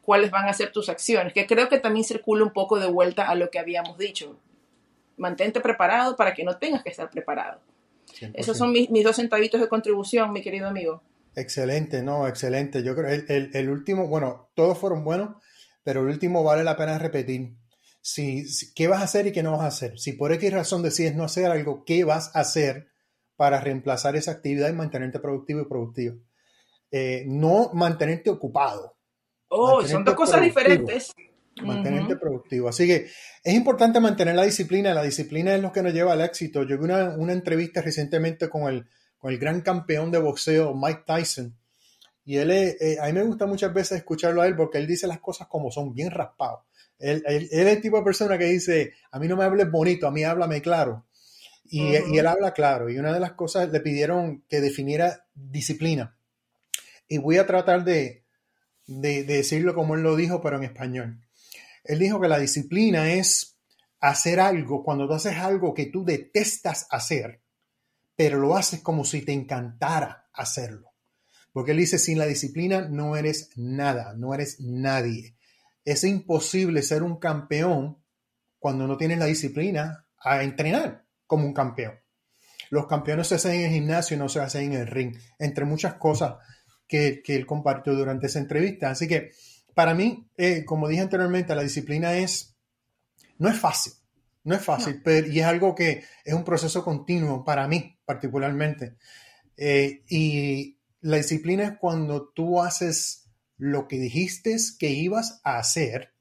¿Cuáles 0.03 0.31
van 0.31 0.47
a 0.47 0.53
ser 0.53 0.73
tus 0.73 0.91
acciones? 0.91 1.33
Que 1.33 1.47
creo 1.47 1.69
que 1.71 1.79
también 1.79 2.05
circula 2.05 2.45
un 2.45 2.53
poco 2.53 2.79
de 2.79 2.87
vuelta 2.87 3.29
a 3.29 3.35
lo 3.35 3.51
que 3.51 3.59
habíamos 3.59 3.97
dicho. 3.97 4.37
Mantente 5.17 5.61
preparado 5.61 6.17
para 6.17 6.35
que 6.35 6.45
no 6.45 6.59
tengas 6.59 6.83
que 6.83 6.91
estar 6.91 7.09
preparado. 7.09 7.61
Esos 8.35 8.57
son 8.57 8.73
mis, 8.73 8.89
dos 9.05 9.17
centavitos 9.17 9.61
de 9.61 9.69
contribución, 9.69 10.33
mi 10.33 10.43
querido 10.43 10.69
amigo. 10.69 11.03
Excelente, 11.35 12.03
no, 12.03 12.27
excelente. 12.27 12.83
Yo 12.83 12.97
creo 12.97 13.09
el, 13.11 13.51
el, 13.55 13.69
último, 13.71 14.09
bueno, 14.09 14.51
todos 14.55 14.79
fueron 14.79 15.05
buenos, 15.05 15.37
pero 15.85 16.01
el 16.01 16.09
último 16.09 16.43
vale 16.43 16.65
la 16.65 16.77
pena 16.77 16.99
repetir. 16.99 17.55
Si, 18.01 18.45
¿Qué 18.75 18.89
vas 18.89 19.01
a 19.01 19.05
hacer 19.05 19.27
y 19.27 19.33
qué 19.33 19.43
no 19.43 19.53
vas 19.53 19.61
a 19.61 19.67
hacer? 19.67 19.99
Si 19.99 20.13
por 20.13 20.33
X 20.33 20.53
razón 20.53 20.83
decides 20.83 21.15
no 21.15 21.25
hacer 21.25 21.47
algo, 21.47 21.85
¿qué 21.85 22.05
vas 22.05 22.35
a 22.35 22.41
hacer 22.41 22.89
para 23.39 23.61
reemplazar 23.61 24.17
esa 24.17 24.33
actividad 24.33 24.69
y 24.69 24.73
mantenerte 24.73 25.21
productivo 25.21 25.61
y 25.61 25.67
productivo. 25.67 26.17
Eh, 26.91 27.23
no 27.29 27.71
mantenerte 27.73 28.31
ocupado. 28.31 28.97
Oh, 29.47 29.81
son 29.85 30.05
dos 30.05 30.17
cosas 30.17 30.43
diferentes. 30.43 31.15
Mantenerte 31.63 32.17
productivo. 32.17 32.69
Así 32.69 32.87
que 32.87 33.09
es 33.43 33.55
importante 33.55 34.01
mantener 34.01 34.35
la 34.35 34.45
disciplina. 34.45 34.95
La 34.95 35.03
disciplina 35.03 35.55
es 35.55 35.63
lo 35.63 35.73
que 35.73 35.83
nos 35.83 35.93
lleva 35.93 36.13
al 36.13 36.21
éxito. 36.21 36.63
Yo 36.63 36.79
vi 36.79 36.85
una, 36.85 37.17
una 37.17 37.33
entrevista 37.33 37.83
recientemente 37.83 38.49
con 38.49 38.69
el, 38.69 38.87
con 39.19 39.33
el 39.33 39.39
gran 39.39 39.61
campeón 39.61 40.11
de 40.11 40.19
boxeo, 40.19 40.75
Mike 40.75 41.03
Tyson. 41.07 41.57
Y 42.25 42.37
él, 42.37 42.51
eh, 42.51 42.99
a 43.01 43.07
mí 43.07 43.13
me 43.13 43.23
gusta 43.23 43.47
muchas 43.47 43.73
veces 43.73 43.99
escucharlo 43.99 44.43
a 44.43 44.47
él 44.47 44.55
porque 44.55 44.79
él 44.79 44.87
dice 44.87 45.07
las 45.07 45.21
cosas 45.21 45.49
como 45.49 45.71
son, 45.71 45.95
bien 45.95 46.11
raspado. 46.11 46.67
Él, 46.99 47.23
él, 47.27 47.49
él, 47.51 47.69
es 47.69 47.77
el 47.77 47.81
tipo 47.81 47.97
de 47.97 48.03
persona 48.03 48.37
que 48.37 48.45
dice, 48.45 48.93
a 49.11 49.19
mí 49.19 49.29
no 49.29 49.37
me 49.37 49.45
hables 49.45 49.71
bonito, 49.71 50.07
a 50.07 50.11
mí 50.11 50.25
háblame 50.25 50.61
claro. 50.61 51.07
Y, 51.71 51.95
él 51.95 52.27
habla 52.27 52.53
claro, 52.53 52.89
y 52.89 52.99
una 52.99 53.13
de 53.13 53.21
las 53.21 53.33
cosas 53.33 53.71
le 53.71 53.81
pidieron 53.81 54.43
que 54.49 54.61
definiera 54.61 55.27
disciplina. 55.35 56.17
Y 57.09 57.19
voy 57.19 57.37
a 57.37 57.47
tratar 57.47 57.85
de, 57.85 58.25
decirlo 58.87 59.75
como 59.75 59.95
él 59.95 60.03
lo 60.03 60.17
dijo, 60.17 60.41
pero 60.41 60.57
en 60.57 60.65
español. 60.65 61.21
Él 61.89 61.99
dijo 61.99 62.21
que 62.21 62.29
la 62.29 62.39
disciplina 62.39 63.13
es 63.13 63.59
hacer 63.99 64.39
algo, 64.39 64.85
cuando 64.85 65.09
tú 65.09 65.15
haces 65.15 65.37
algo 65.37 65.75
que 65.75 65.87
tú 65.87 66.05
detestas 66.05 66.87
hacer, 66.91 67.43
pero 68.15 68.39
lo 68.39 68.57
haces 68.57 68.81
como 68.81 69.05
si 69.05 69.23
te 69.23 69.33
encantara 69.33 70.29
hacerlo. 70.33 70.93
Porque 71.53 71.73
él 71.73 71.79
dice, 71.79 71.99
sin 71.99 72.19
la 72.19 72.27
disciplina 72.27 72.83
no 72.89 73.17
eres 73.17 73.51
nada, 73.57 74.15
no 74.17 74.35
eres 74.35 74.61
nadie. 74.61 75.35
Es 75.85 76.05
imposible 76.05 76.83
ser 76.83 77.03
un 77.03 77.19
campeón 77.19 78.05
cuando 78.59 78.87
no 78.87 78.97
tienes 78.97 79.19
la 79.19 79.25
disciplina 79.25 80.07
a 80.21 80.43
entrenar 80.43 81.07
como 81.27 81.47
un 81.47 81.55
campeón. 81.55 81.95
Los 82.71 82.87
campeones 82.87 83.29
se 83.29 83.37
hacen 83.37 83.53
en 83.53 83.65
el 83.65 83.73
gimnasio 83.73 84.19
no 84.19 84.29
se 84.29 84.41
hacen 84.41 84.73
en 84.73 84.81
el 84.81 84.87
ring, 84.87 85.17
entre 85.39 85.65
muchas 85.65 85.95
cosas 85.95 86.35
que, 86.87 87.23
él 87.27 87.47
compartió 87.47 87.95
durante 87.95 88.27
esa 88.27 88.41
entrevista. 88.41 88.91
Así 88.91 89.09
que 89.09 89.31
para 89.79 89.95
mí, 89.95 90.29
eh, 90.37 90.65
como 90.65 90.89
dije 90.89 91.03
anteriormente, 91.03 91.55
la 91.55 91.63
disciplina 91.63 92.15
es, 92.15 92.57
no 93.39 93.49
es 93.49 93.57
fácil, 93.57 93.93
no 94.43 94.57
es 94.57 94.65
fácil, 94.65 95.01
pero, 95.05 95.29
y 95.29 95.39
es 95.39 95.47
algo 95.47 95.73
que 95.77 96.03
es 96.25 96.35
un 96.35 96.43
proceso 96.43 96.83
continuo 96.83 97.45
para 97.45 97.69
mí 97.69 97.97
particularmente. 98.05 98.97
Eh, 99.57 100.03
y 100.09 100.81
la 101.03 101.19
disciplina 101.19 101.63
es 101.63 101.79
cuando 101.79 102.31
tú 102.31 102.61
haces 102.61 103.31
lo 103.57 103.87
que 103.87 104.01
dijiste 104.01 104.57
que 104.81 104.91
ibas 104.91 105.41
a 105.45 105.59
hacer, 105.59 106.13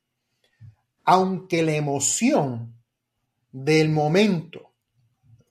aunque 1.03 1.63
la 1.63 1.73
emoción 1.73 2.79
del 3.51 3.89
momento 3.89 4.75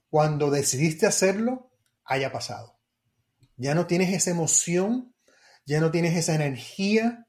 cuando 0.09 0.49
decidiste 0.49 1.07
hacerlo, 1.07 1.73
haya 2.05 2.31
pasado. 2.31 2.79
Ya 3.57 3.75
no 3.75 3.85
tienes 3.85 4.13
esa 4.13 4.31
emoción, 4.31 5.13
ya 5.65 5.81
no 5.81 5.91
tienes 5.91 6.15
esa 6.15 6.35
energía 6.35 7.26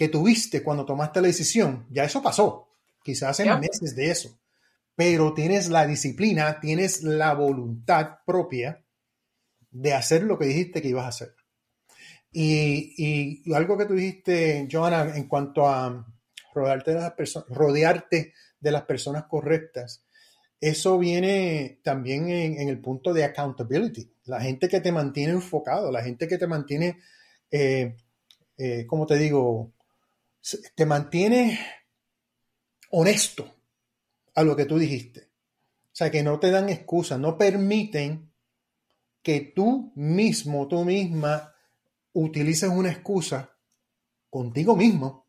que 0.00 0.08
tuviste 0.08 0.62
cuando 0.62 0.86
tomaste 0.86 1.20
la 1.20 1.26
decisión. 1.26 1.86
Ya 1.90 2.04
eso 2.04 2.22
pasó. 2.22 2.70
Quizás 3.04 3.38
en 3.40 3.60
meses 3.60 3.94
de 3.94 4.10
eso. 4.10 4.34
Pero 4.96 5.34
tienes 5.34 5.68
la 5.68 5.86
disciplina, 5.86 6.58
tienes 6.58 7.02
la 7.02 7.34
voluntad 7.34 8.20
propia 8.24 8.82
de 9.70 9.92
hacer 9.92 10.22
lo 10.22 10.38
que 10.38 10.46
dijiste 10.46 10.80
que 10.80 10.88
ibas 10.88 11.04
a 11.04 11.08
hacer. 11.08 11.34
Y, 12.32 13.52
algo 13.52 13.76
que 13.76 13.84
tú 13.84 13.92
dijiste, 13.92 14.66
Joana, 14.72 15.14
en 15.14 15.28
cuanto 15.28 15.68
a 15.68 16.06
rodearte 16.54 16.94
de 16.94 17.00
las 17.00 17.12
personas, 17.12 17.48
rodearte 17.50 18.32
de 18.58 18.72
las 18.72 18.84
personas 18.84 19.24
correctas, 19.24 20.06
eso 20.62 20.98
viene 20.98 21.82
también 21.84 22.30
en, 22.30 22.70
el 22.70 22.80
punto 22.80 23.12
de 23.12 23.24
accountability. 23.24 24.10
La 24.24 24.40
gente 24.40 24.66
que 24.66 24.80
te 24.80 24.92
mantiene 24.92 25.34
enfocado, 25.34 25.92
la 25.92 26.02
gente 26.02 26.26
que 26.26 26.38
te 26.38 26.46
mantiene, 26.46 27.00
eh, 27.50 27.98
eh, 28.56 28.86
como 28.86 29.04
te 29.04 29.18
digo, 29.18 29.74
te 30.74 30.86
mantiene 30.86 31.58
honesto 32.90 33.54
a 34.34 34.42
lo 34.42 34.56
que 34.56 34.64
tú 34.64 34.78
dijiste. 34.78 35.30
O 35.86 35.96
sea, 36.00 36.10
que 36.10 36.22
no 36.22 36.38
te 36.38 36.50
dan 36.50 36.68
excusas, 36.68 37.18
no 37.18 37.36
permiten 37.36 38.32
que 39.22 39.40
tú 39.40 39.92
mismo, 39.96 40.68
tú 40.68 40.84
misma, 40.84 41.54
utilices 42.12 42.70
una 42.70 42.90
excusa 42.90 43.56
contigo 44.28 44.76
mismo 44.76 45.28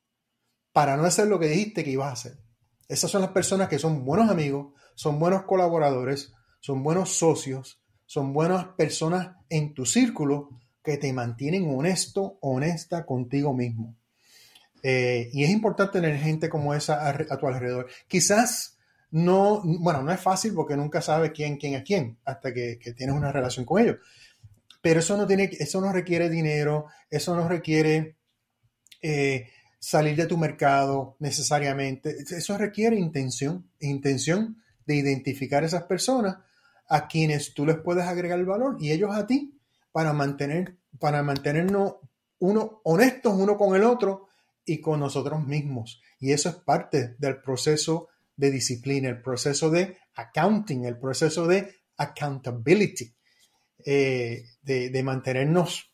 para 0.71 0.95
no 0.95 1.03
hacer 1.03 1.27
lo 1.27 1.39
que 1.39 1.47
dijiste 1.47 1.83
que 1.83 1.91
ibas 1.91 2.09
a 2.09 2.13
hacer. 2.13 2.43
Esas 2.87 3.11
son 3.11 3.21
las 3.21 3.31
personas 3.31 3.67
que 3.67 3.79
son 3.79 4.05
buenos 4.05 4.29
amigos, 4.29 4.73
son 4.95 5.19
buenos 5.19 5.43
colaboradores, 5.43 6.33
son 6.59 6.83
buenos 6.83 7.17
socios, 7.17 7.81
son 8.05 8.33
buenas 8.33 8.65
personas 8.77 9.35
en 9.49 9.73
tu 9.73 9.85
círculo 9.85 10.49
que 10.83 10.97
te 10.97 11.13
mantienen 11.13 11.73
honesto, 11.73 12.37
honesta 12.41 13.05
contigo 13.05 13.53
mismo. 13.53 13.97
Eh, 14.83 15.29
y 15.33 15.43
es 15.43 15.49
importante 15.49 15.99
tener 15.99 16.17
gente 16.17 16.49
como 16.49 16.73
esa 16.73 17.07
a, 17.07 17.37
tu 17.37 17.47
alrededor. 17.47 17.87
Quizás 18.07 18.77
no, 19.11 19.61
bueno, 19.63 20.01
no 20.03 20.11
es 20.11 20.19
fácil 20.19 20.53
porque 20.53 20.75
nunca 20.75 21.01
sabes 21.01 21.31
quién, 21.31 21.57
quién 21.57 21.75
es 21.75 21.83
quién 21.83 22.17
hasta 22.25 22.53
que, 22.53 22.77
tienes 22.95 23.15
una 23.15 23.31
relación 23.31 23.65
con 23.65 23.81
ellos. 23.81 23.97
Pero 24.81 24.99
eso 24.99 25.15
no, 25.17 25.27
tiene, 25.27 25.49
eso 25.59 25.79
no 25.79 25.91
requiere 25.91 26.29
dinero, 26.29 26.87
eso 27.09 27.35
no 27.35 27.47
requiere 27.47 28.17
eh, 29.01 29.49
salir 29.77 30.15
de 30.15 30.25
tu 30.25 30.37
mercado 30.37 31.17
necesariamente. 31.19 32.17
Eso 32.29 32.57
requiere 32.57 32.95
intención, 32.95 33.69
intención 33.79 34.61
de 34.85 34.95
identificar 34.95 35.63
esas 35.63 35.83
personas 35.83 36.37
a 36.87 37.07
quienes 37.07 37.53
tú 37.53 37.65
les 37.65 37.77
puedes 37.77 38.05
agregar 38.05 38.43
valor 38.43 38.77
y 38.79 38.91
ellos 38.91 39.15
a 39.15 39.25
ti 39.25 39.57
para 39.91 40.13
mantener 40.13 40.77
para 40.99 41.23
mantenernos 41.23 41.95
uno 42.39 42.81
honestos 42.83 43.33
uno 43.33 43.57
con 43.57 43.75
el 43.75 43.83
otro 43.83 44.27
y 44.71 44.79
con 44.79 45.01
nosotros 45.01 45.45
mismos. 45.45 46.01
Y 46.19 46.31
eso 46.31 46.47
es 46.47 46.55
parte 46.55 47.15
del 47.17 47.41
proceso 47.41 48.07
de 48.37 48.51
disciplina, 48.51 49.09
el 49.09 49.21
proceso 49.21 49.69
de 49.69 49.97
accounting, 50.15 50.85
el 50.85 50.97
proceso 50.97 51.45
de 51.45 51.75
accountability, 51.97 53.13
eh, 53.85 54.43
de, 54.61 54.89
de, 54.89 55.03
mantenernos 55.03 55.91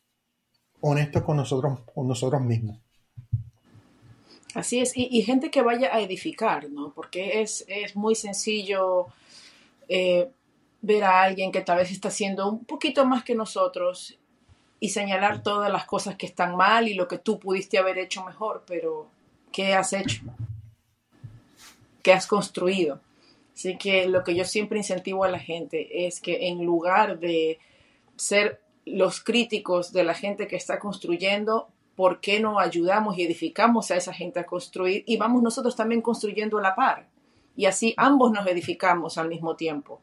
honestos 0.81 1.23
con 1.23 1.37
nosotros, 1.37 1.79
con 1.93 2.07
nosotros 2.07 2.41
mismos. 2.41 2.79
Así 4.53 4.79
es, 4.79 4.93
y, 4.95 5.21
gente 5.23 5.49
que 5.49 5.63
vaya 5.63 5.95
a 5.95 6.01
edificar, 6.01 6.69
¿no? 6.69 6.93
Porque 6.93 7.41
es, 7.41 7.65
muy 7.95 8.13
sencillo 8.13 9.07
eh, 9.87 10.29
ver 10.81 11.03
a 11.03 11.23
alguien 11.23 11.51
que 11.51 11.61
tal 11.61 11.77
vez 11.77 11.91
está 11.91 12.09
haciendo 12.09 12.47
un 12.49 12.65
poquito 12.65 13.05
más 13.05 13.23
que 13.23 13.33
nosotros 13.33 14.17
y 14.79 14.89
señalar 14.89 15.43
todas 15.43 15.71
las 15.71 15.85
cosas 15.85 16.15
que 16.15 16.25
están 16.25 16.55
mal 16.55 16.87
y 16.87 16.93
lo 16.93 17.07
que 17.07 17.17
tú 17.17 17.39
pudiste 17.39 17.77
haber 17.77 17.97
hecho 17.97 18.23
mejor, 18.23 18.63
pero 18.67 19.07
¿qué 19.51 19.73
has 19.73 19.93
hecho? 19.93 20.21
que 22.07 22.13
has 22.13 22.25
construido. 22.25 23.01
Así 23.53 23.77
que 23.77 24.07
lo 24.07 24.23
que 24.23 24.33
yo 24.33 24.45
siempre 24.45 24.77
incentivo 24.77 25.25
a 25.25 25.27
la 25.27 25.39
gente 25.39 26.07
es 26.07 26.21
que 26.21 26.47
en 26.47 26.63
lugar 26.63 27.19
de 27.19 27.59
ser 28.15 28.61
los 28.85 29.21
críticos 29.21 29.91
de 29.91 30.05
la 30.05 30.13
gente 30.13 30.47
que 30.47 30.55
está 30.55 30.79
construyendo, 30.79 31.67
¿por 31.97 32.21
qué 32.21 32.39
no 32.39 32.59
ayudamos 32.59 33.17
y 33.17 33.23
edificamos 33.23 33.91
a 33.91 33.97
esa 33.97 34.13
gente 34.13 34.39
a 34.39 34.45
construir 34.45 35.03
y 35.05 35.17
vamos 35.17 35.43
nosotros 35.43 35.75
también 35.75 36.01
construyendo 36.01 36.59
a 36.59 36.61
la 36.61 36.75
par? 36.75 37.09
Y 37.57 37.65
así 37.65 37.93
ambos 37.97 38.31
nos 38.31 38.47
edificamos 38.47 39.17
al 39.17 39.27
mismo 39.27 39.57
tiempo. 39.57 39.99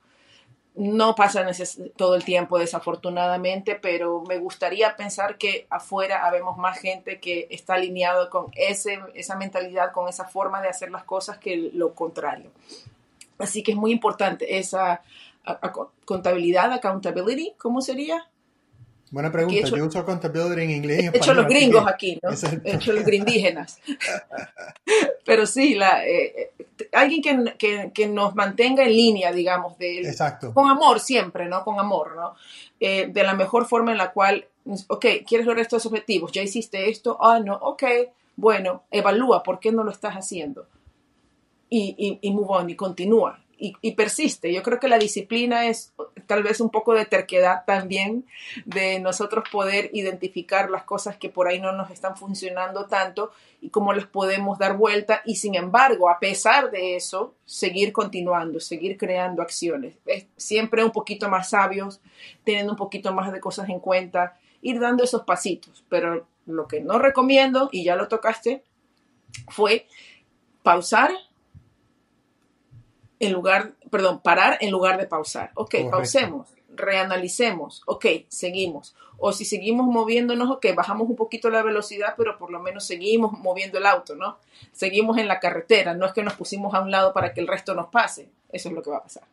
No 0.75 1.15
pasa 1.15 1.47
todo 1.97 2.17
el 2.17 2.25
tiempo, 2.25 2.59
desafortunadamente, 2.59 3.77
pero 3.77 4.23
me 4.23 4.39
gustaría 4.39 4.97
pensar 4.97 5.39
que 5.39 5.67
afuera 5.71 6.27
habemos 6.27 6.59
más 6.59 6.79
gente 6.79 7.21
que 7.21 7.47
está 7.51 7.75
alineado 7.75 8.29
con 8.29 8.51
ese, 8.57 8.99
esa 9.15 9.37
mentalidad, 9.37 9.93
con 9.93 10.09
esa 10.09 10.25
forma 10.25 10.61
de 10.61 10.69
hacer 10.69 10.91
las 10.91 11.05
cosas 11.05 11.39
que 11.39 11.71
lo 11.73 11.95
contrario. 11.95 12.51
Así 13.39 13.63
que 13.63 13.73
es 13.73 13.77
muy 13.77 13.93
importante 13.93 14.59
esa 14.59 15.03
contabilidad, 16.05 16.73
accountability, 16.73 17.55
¿cómo 17.59 17.81
sería? 17.81 18.27
Buena 19.15 19.31
pregunta. 19.31 19.69
Yo 19.69 19.87
uso 19.87 20.01
accountability 20.01 20.63
en 20.63 20.71
inglés. 20.73 21.11
He 21.15 21.19
hecho 21.19 21.35
los 21.35 21.47
gringos 21.47 21.87
aquí, 21.87 22.19
¿no? 22.21 22.31
He 22.65 22.75
hecho 22.75 22.93
los 22.93 23.05
grindígenas. 23.05 23.79
Pero 25.25 25.47
sí, 25.47 25.77
la, 25.77 26.05
eh, 26.05 26.51
eh, 26.59 26.89
alguien 26.91 27.23
que, 27.23 27.55
que, 27.57 27.93
que, 27.95 28.09
nos 28.09 28.35
mantenga 28.35 28.83
en 28.83 28.91
línea, 28.91 29.31
digamos, 29.31 29.79
de, 29.79 30.01
Exacto. 30.01 30.53
con 30.53 30.69
amor 30.69 30.99
siempre, 30.99 31.47
¿no? 31.47 31.63
Con 31.63 31.79
amor, 31.79 32.17
¿no? 32.17 32.35
Eh, 32.81 33.07
de 33.07 33.23
la 33.23 33.35
mejor 33.35 33.67
forma 33.67 33.93
en 33.93 33.99
la 33.99 34.11
cual, 34.11 34.49
ok, 34.89 35.07
¿quieres 35.25 35.47
lograr 35.47 35.63
estos 35.63 35.87
objetivos? 35.87 36.33
¿Ya 36.33 36.43
hiciste 36.43 36.91
esto? 36.91 37.17
Ah, 37.21 37.39
no, 37.39 37.55
ok, 37.55 37.85
bueno, 38.35 38.83
evalúa 38.91 39.45
por 39.45 39.61
qué 39.61 39.71
no 39.71 39.85
lo 39.85 39.93
estás 39.93 40.15
haciendo. 40.15 40.67
Y, 41.71 41.95
y, 41.97 42.19
y 42.21 42.33
move 42.33 42.49
on, 42.49 42.71
y 42.71 42.75
continúa 42.75 43.44
y, 43.59 43.93
persiste. 43.93 44.53
Yo 44.53 44.63
creo 44.63 44.81
que 44.81 44.89
la 44.89 44.99
disciplina 44.99 45.67
es 45.67 45.93
tal 46.27 46.43
vez 46.43 46.61
un 46.61 46.71
poco 46.71 46.95
de 46.95 47.07
terquedad 47.07 47.65
también, 47.67 48.27
de 48.65 48.99
nosotros 49.01 49.45
poder 49.51 49.91
identificar 49.93 50.71
las 50.71 50.85
cosas 50.85 51.17
que 51.17 51.29
por 51.29 51.49
ahí 51.49 51.61
no 51.61 51.73
nos 51.73 51.91
están 51.91 52.17
funcionando 52.17 52.87
tanto 52.87 53.33
y 53.61 53.71
cómo 53.71 53.93
les 53.93 54.07
podemos 54.07 54.59
dar 54.59 54.77
vuelta 54.77 55.23
y 55.25 55.37
sin 55.37 55.55
embargo, 55.55 56.11
a 56.11 56.19
pesar 56.19 56.71
de 56.71 56.97
eso, 56.97 57.35
seguir 57.45 57.93
continuando, 57.93 58.61
seguir 58.61 58.97
creando 58.97 59.43
acciones. 59.43 59.95
Es 60.07 60.27
siempre 60.37 60.85
un 60.85 60.91
poquito 60.91 61.29
más 61.29 61.51
sabios, 61.51 62.01
teniendo 62.45 62.73
un 62.73 62.79
poquito 62.79 63.13
más 63.15 63.33
de 63.33 63.41
cosas 63.41 63.69
en 63.69 63.81
cuenta, 63.81 64.39
ir 64.61 64.81
dando 64.81 65.05
esos 65.05 65.23
pasitos. 65.23 65.85
Pero 65.89 66.27
lo 66.47 66.67
que 66.67 66.81
no 66.81 66.99
recomiendo, 66.99 67.69
y 67.73 67.85
ya 67.85 67.97
lo 67.97 68.09
tocaste, 68.09 68.63
fue 69.49 69.87
pausar 70.63 71.11
en 73.21 73.33
lugar, 73.33 73.73
perdón, 73.91 74.21
parar 74.21 74.59
en 74.61 74.71
lugar 74.71 74.99
de 74.99 75.07
pausar. 75.07 75.51
Ok, 75.55 75.75
pausemos, 75.91 76.49
reanalicemos, 76.75 77.83
ok, 77.87 78.07
seguimos. 78.29 78.95
O 79.19 79.33
si 79.33 79.45
seguimos 79.45 79.87
moviéndonos, 79.87 80.51
ok, 80.51 80.67
bajamos 80.75 81.09
un 81.09 81.17
poquito 81.17 81.49
la 81.51 81.63
velocidad, 81.63 82.15
pero 82.17 82.37
por 82.37 82.51
lo 82.51 82.61
menos 82.61 82.85
seguimos 82.85 83.33
moviendo 83.33 83.79
el 83.79 83.87
auto, 83.87 84.17
¿no? 84.17 84.39
Seguimos 84.73 85.19
en 85.19 85.29
la 85.29 85.41
carretera, 85.41 85.95
no 85.95 86.07
es 86.07 86.13
que 86.13 86.23
nos 86.23 86.35
pusimos 86.35 86.75
a 86.75 86.81
un 86.81 86.91
lado 86.91 87.13
para 87.13 87.33
que 87.33 87.41
el 87.41 87.47
resto 87.47 87.75
nos 87.75 87.89
pase. 87.89 88.29
Eso 88.51 88.69
es 88.69 88.75
lo 88.75 88.83
que 88.83 88.91
va 88.91 88.99
a 88.99 89.03
pasar. 89.03 89.25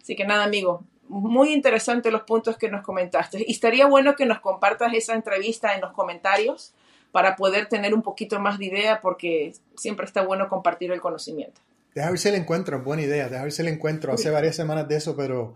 Así 0.00 0.14
que 0.14 0.24
nada, 0.26 0.44
amigos, 0.44 0.82
muy 1.08 1.52
interesante 1.52 2.10
los 2.10 2.22
puntos 2.22 2.56
que 2.56 2.70
nos 2.70 2.82
comentaste. 2.82 3.44
Y 3.46 3.52
estaría 3.52 3.86
bueno 3.86 4.16
que 4.16 4.26
nos 4.26 4.40
compartas 4.40 4.92
esa 4.94 5.14
entrevista 5.14 5.74
en 5.74 5.80
los 5.80 5.92
comentarios 5.92 6.74
para 7.12 7.36
poder 7.36 7.68
tener 7.68 7.94
un 7.94 8.02
poquito 8.02 8.40
más 8.40 8.58
de 8.58 8.66
idea, 8.66 9.00
porque 9.00 9.54
siempre 9.76 10.04
está 10.04 10.22
bueno 10.22 10.48
compartir 10.48 10.90
el 10.92 11.00
conocimiento. 11.00 11.60
Deja 11.94 12.10
ver 12.10 12.18
si 12.18 12.30
le 12.30 12.38
encuentro, 12.38 12.82
buena 12.82 13.02
idea. 13.02 13.28
Deja 13.28 13.44
ver 13.44 13.52
si 13.52 13.62
le 13.62 13.70
encuentro. 13.70 14.12
Hace 14.12 14.30
varias 14.30 14.56
semanas 14.56 14.88
de 14.88 14.96
eso, 14.96 15.16
pero 15.16 15.54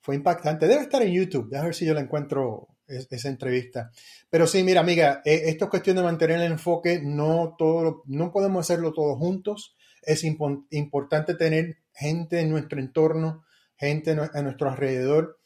fue 0.00 0.14
impactante. 0.14 0.68
Debe 0.68 0.82
estar 0.82 1.02
en 1.02 1.12
YouTube. 1.12 1.50
Deja 1.50 1.64
ver 1.64 1.74
si 1.74 1.84
yo 1.84 1.94
le 1.94 2.00
encuentro 2.00 2.68
esa 2.86 3.28
entrevista. 3.28 3.90
Pero 4.28 4.46
sí, 4.46 4.62
mira, 4.62 4.80
amiga, 4.80 5.20
eh, 5.24 5.42
esto 5.46 5.64
es 5.64 5.70
cuestión 5.70 5.96
de 5.96 6.02
mantener 6.02 6.40
el 6.40 6.52
enfoque. 6.52 7.00
No, 7.02 7.56
todo, 7.58 8.02
no 8.06 8.30
podemos 8.30 8.64
hacerlo 8.64 8.92
todos 8.92 9.18
juntos. 9.18 9.76
Es 10.02 10.24
importante 10.24 11.34
tener 11.34 11.78
gente 11.92 12.40
en 12.40 12.50
nuestro 12.50 12.80
entorno, 12.80 13.44
gente 13.76 14.12
a 14.12 14.42
nuestro 14.42 14.70
alrededor, 14.70 15.38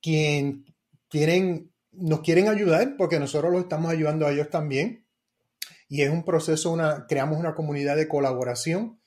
quien 0.00 0.64
quieren, 1.08 1.72
nos 1.92 2.20
quieren 2.20 2.48
ayudar, 2.48 2.94
porque 2.96 3.18
nosotros 3.18 3.52
los 3.52 3.62
estamos 3.62 3.90
ayudando 3.90 4.26
a 4.26 4.30
ellos 4.30 4.48
también. 4.50 5.04
Y 5.88 6.02
es 6.02 6.10
un 6.10 6.24
proceso, 6.24 6.72
una, 6.72 7.06
creamos 7.08 7.38
una 7.38 7.54
comunidad 7.54 7.96
de 7.96 8.08
colaboración 8.08 8.99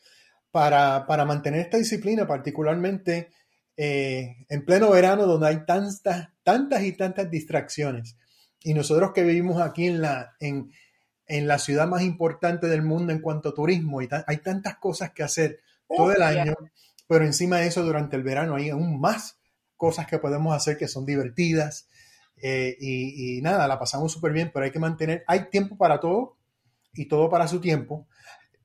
para, 0.53 1.07
para 1.07 1.25
mantener 1.25 1.61
esta 1.61 1.77
disciplina, 1.77 2.27
particularmente 2.27 3.31
eh, 3.75 4.45
en 4.47 4.63
pleno 4.63 4.91
verano 4.91 5.25
donde 5.25 5.47
hay 5.47 5.65
tantas, 5.65 6.29
tantas 6.43 6.83
y 6.83 6.91
tantas 6.91 7.31
distracciones. 7.31 8.17
Y 8.61 8.75
nosotros 8.75 9.13
que 9.15 9.23
vivimos 9.23 9.59
aquí 9.59 9.87
en 9.87 9.99
la, 9.99 10.35
en, 10.39 10.71
en 11.25 11.47
la 11.47 11.57
ciudad 11.57 11.87
más 11.87 12.03
importante 12.03 12.67
del 12.67 12.83
mundo 12.83 13.11
en 13.11 13.19
cuanto 13.19 13.49
a 13.49 13.55
turismo, 13.55 14.03
y 14.03 14.09
hay 14.27 14.37
tantas 14.37 14.77
cosas 14.77 15.09
que 15.09 15.23
hacer 15.23 15.59
todo 15.89 16.13
el 16.13 16.21
año, 16.21 16.53
pero 17.07 17.25
encima 17.25 17.57
de 17.57 17.65
eso 17.65 17.81
durante 17.81 18.15
el 18.15 18.21
verano 18.21 18.53
hay 18.53 18.69
aún 18.69 19.01
más 19.01 19.39
cosas 19.75 20.05
que 20.05 20.19
podemos 20.19 20.55
hacer 20.55 20.77
que 20.77 20.87
son 20.87 21.03
divertidas. 21.03 21.87
Eh, 22.37 22.77
y, 22.79 23.37
y, 23.37 23.41
nada, 23.41 23.67
la 23.67 23.79
pasamos 23.79 24.11
súper 24.11 24.31
bien, 24.31 24.51
pero 24.53 24.65
hay 24.65 24.71
que 24.71 24.77
mantener, 24.77 25.23
hay 25.25 25.49
tiempo 25.49 25.77
para 25.77 25.99
todo 25.99 26.37
y 26.93 27.07
todo 27.07 27.27
para 27.27 27.47
su 27.47 27.59
tiempo. 27.59 28.07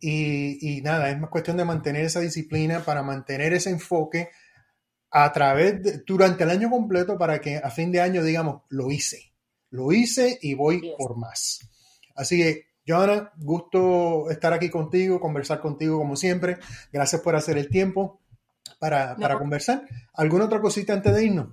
Y, 0.01 0.81
nada, 0.83 1.11
es 1.11 1.19
más 1.19 1.31
cuestión 1.31 1.57
de 1.57 1.65
mantener 1.65 2.05
esa 2.05 2.21
disciplina 2.21 2.81
para 2.81 3.03
mantener 3.03 3.53
ese 3.53 3.71
enfoque 3.71 4.31
a 5.11 5.33
través 5.33 5.83
de, 5.83 6.03
durante 6.07 6.45
el 6.45 6.51
año 6.51 6.71
completo 6.71 7.17
para 7.19 7.41
que 7.41 7.57
a 7.57 7.71
fin 7.71 7.91
de 7.91 8.01
año 8.01 8.23
digamos, 8.23 8.63
lo 8.69 8.91
hice, 8.91 9.33
lo 9.71 9.93
hice 9.93 10.39
y 10.43 10.55
voy 10.55 10.93
por 10.99 11.17
más. 11.17 11.61
Así 12.15 12.39
que, 12.39 12.69
Joana, 12.87 13.33
gusto 13.37 14.31
estar 14.31 14.53
aquí 14.53 14.71
contigo, 14.71 15.21
conversar 15.21 15.61
contigo 15.61 15.99
como 15.99 16.17
siempre. 16.17 16.59
Gracias 16.93 17.21
por 17.21 17.37
hacer 17.37 17.59
el 17.59 17.69
tiempo 17.69 18.21
para, 18.79 19.17
para 19.17 19.39
conversar. 19.39 19.87
¿Alguna 20.15 20.47
otra 20.47 20.61
cosita 20.61 20.95
antes 20.95 21.15
de 21.15 21.25
irnos? 21.25 21.49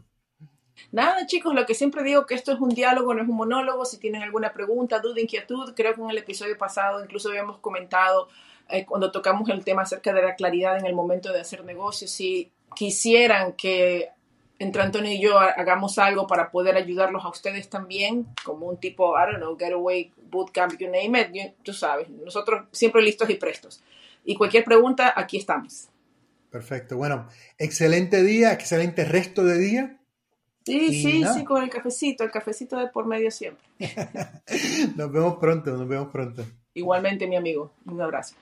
Nada, 0.92 1.26
chicos, 1.26 1.54
lo 1.54 1.66
que 1.66 1.74
siempre 1.74 2.04
digo 2.04 2.26
que 2.26 2.36
esto 2.36 2.52
es 2.52 2.60
un 2.60 2.70
diálogo, 2.70 3.14
no 3.14 3.22
es 3.22 3.30
un 3.30 3.36
monólogo. 3.36 3.86
Si 3.86 3.98
tienen 3.98 4.24
alguna 4.24 4.54
pregunta, 4.54 5.00
duda, 5.00 5.22
inquietud, 5.22 5.74
creo 5.76 5.96
que 5.96 6.02
en 6.02 6.10
el 6.10 6.18
episodio 6.18 6.58
pasado 6.58 7.04
incluso 7.04 7.30
habíamos 7.30 7.60
comentado 7.60 8.28
eh, 8.70 8.86
cuando 8.86 9.12
tocamos 9.12 9.50
el 9.50 9.64
tema 9.64 9.84
acerca 9.84 10.14
de 10.14 10.22
la 10.22 10.36
claridad 10.36 10.78
en 10.78 10.86
el 10.86 10.94
momento 10.94 11.32
de 11.32 11.42
hacer 11.42 11.64
negocios. 11.64 12.12
Si 12.12 12.52
quisieran 12.76 13.54
que 13.54 14.10
entre 14.58 14.82
Antonio 14.82 15.12
y 15.12 15.22
yo 15.22 15.38
hagamos 15.38 15.98
algo 16.00 16.28
para 16.28 16.50
poder 16.50 16.76
ayudarlos 16.78 17.26
a 17.26 17.30
ustedes 17.30 17.70
también, 17.70 18.28
como 18.44 18.68
un 18.68 18.78
tipo, 18.78 19.18
I 19.18 19.32
don't 19.32 19.38
know, 19.38 19.58
getaway, 19.58 20.12
bootcamp, 20.30 20.80
you 20.80 20.88
name 20.88 21.20
it, 21.20 21.56
tú 21.64 21.74
sabes, 21.74 22.10
nosotros 22.10 22.66
siempre 22.72 23.02
listos 23.02 23.30
y 23.30 23.36
prestos. 23.36 23.84
Y 24.24 24.36
cualquier 24.36 24.64
pregunta, 24.64 25.14
aquí 25.16 25.38
estamos. 25.38 25.90
Perfecto. 26.50 26.96
Bueno, 26.96 27.28
excelente 27.58 28.24
día, 28.24 28.54
excelente 28.54 29.04
resto 29.04 29.44
de 29.44 29.58
día. 29.58 29.98
Sí, 30.66 31.02
sí, 31.04 31.24
sí, 31.24 31.44
con 31.44 31.62
el 31.62 31.70
cafecito, 31.70 32.24
el 32.24 32.32
cafecito 32.32 32.78
de 32.78 32.88
por 32.88 33.06
medio 33.06 33.30
siempre. 33.30 33.64
nos 34.96 35.12
vemos 35.12 35.38
pronto, 35.38 35.72
nos 35.72 35.88
vemos 35.88 36.08
pronto. 36.08 36.44
Igualmente, 36.74 37.28
mi 37.28 37.36
amigo. 37.36 37.72
Un 37.86 38.02
abrazo. 38.02 38.36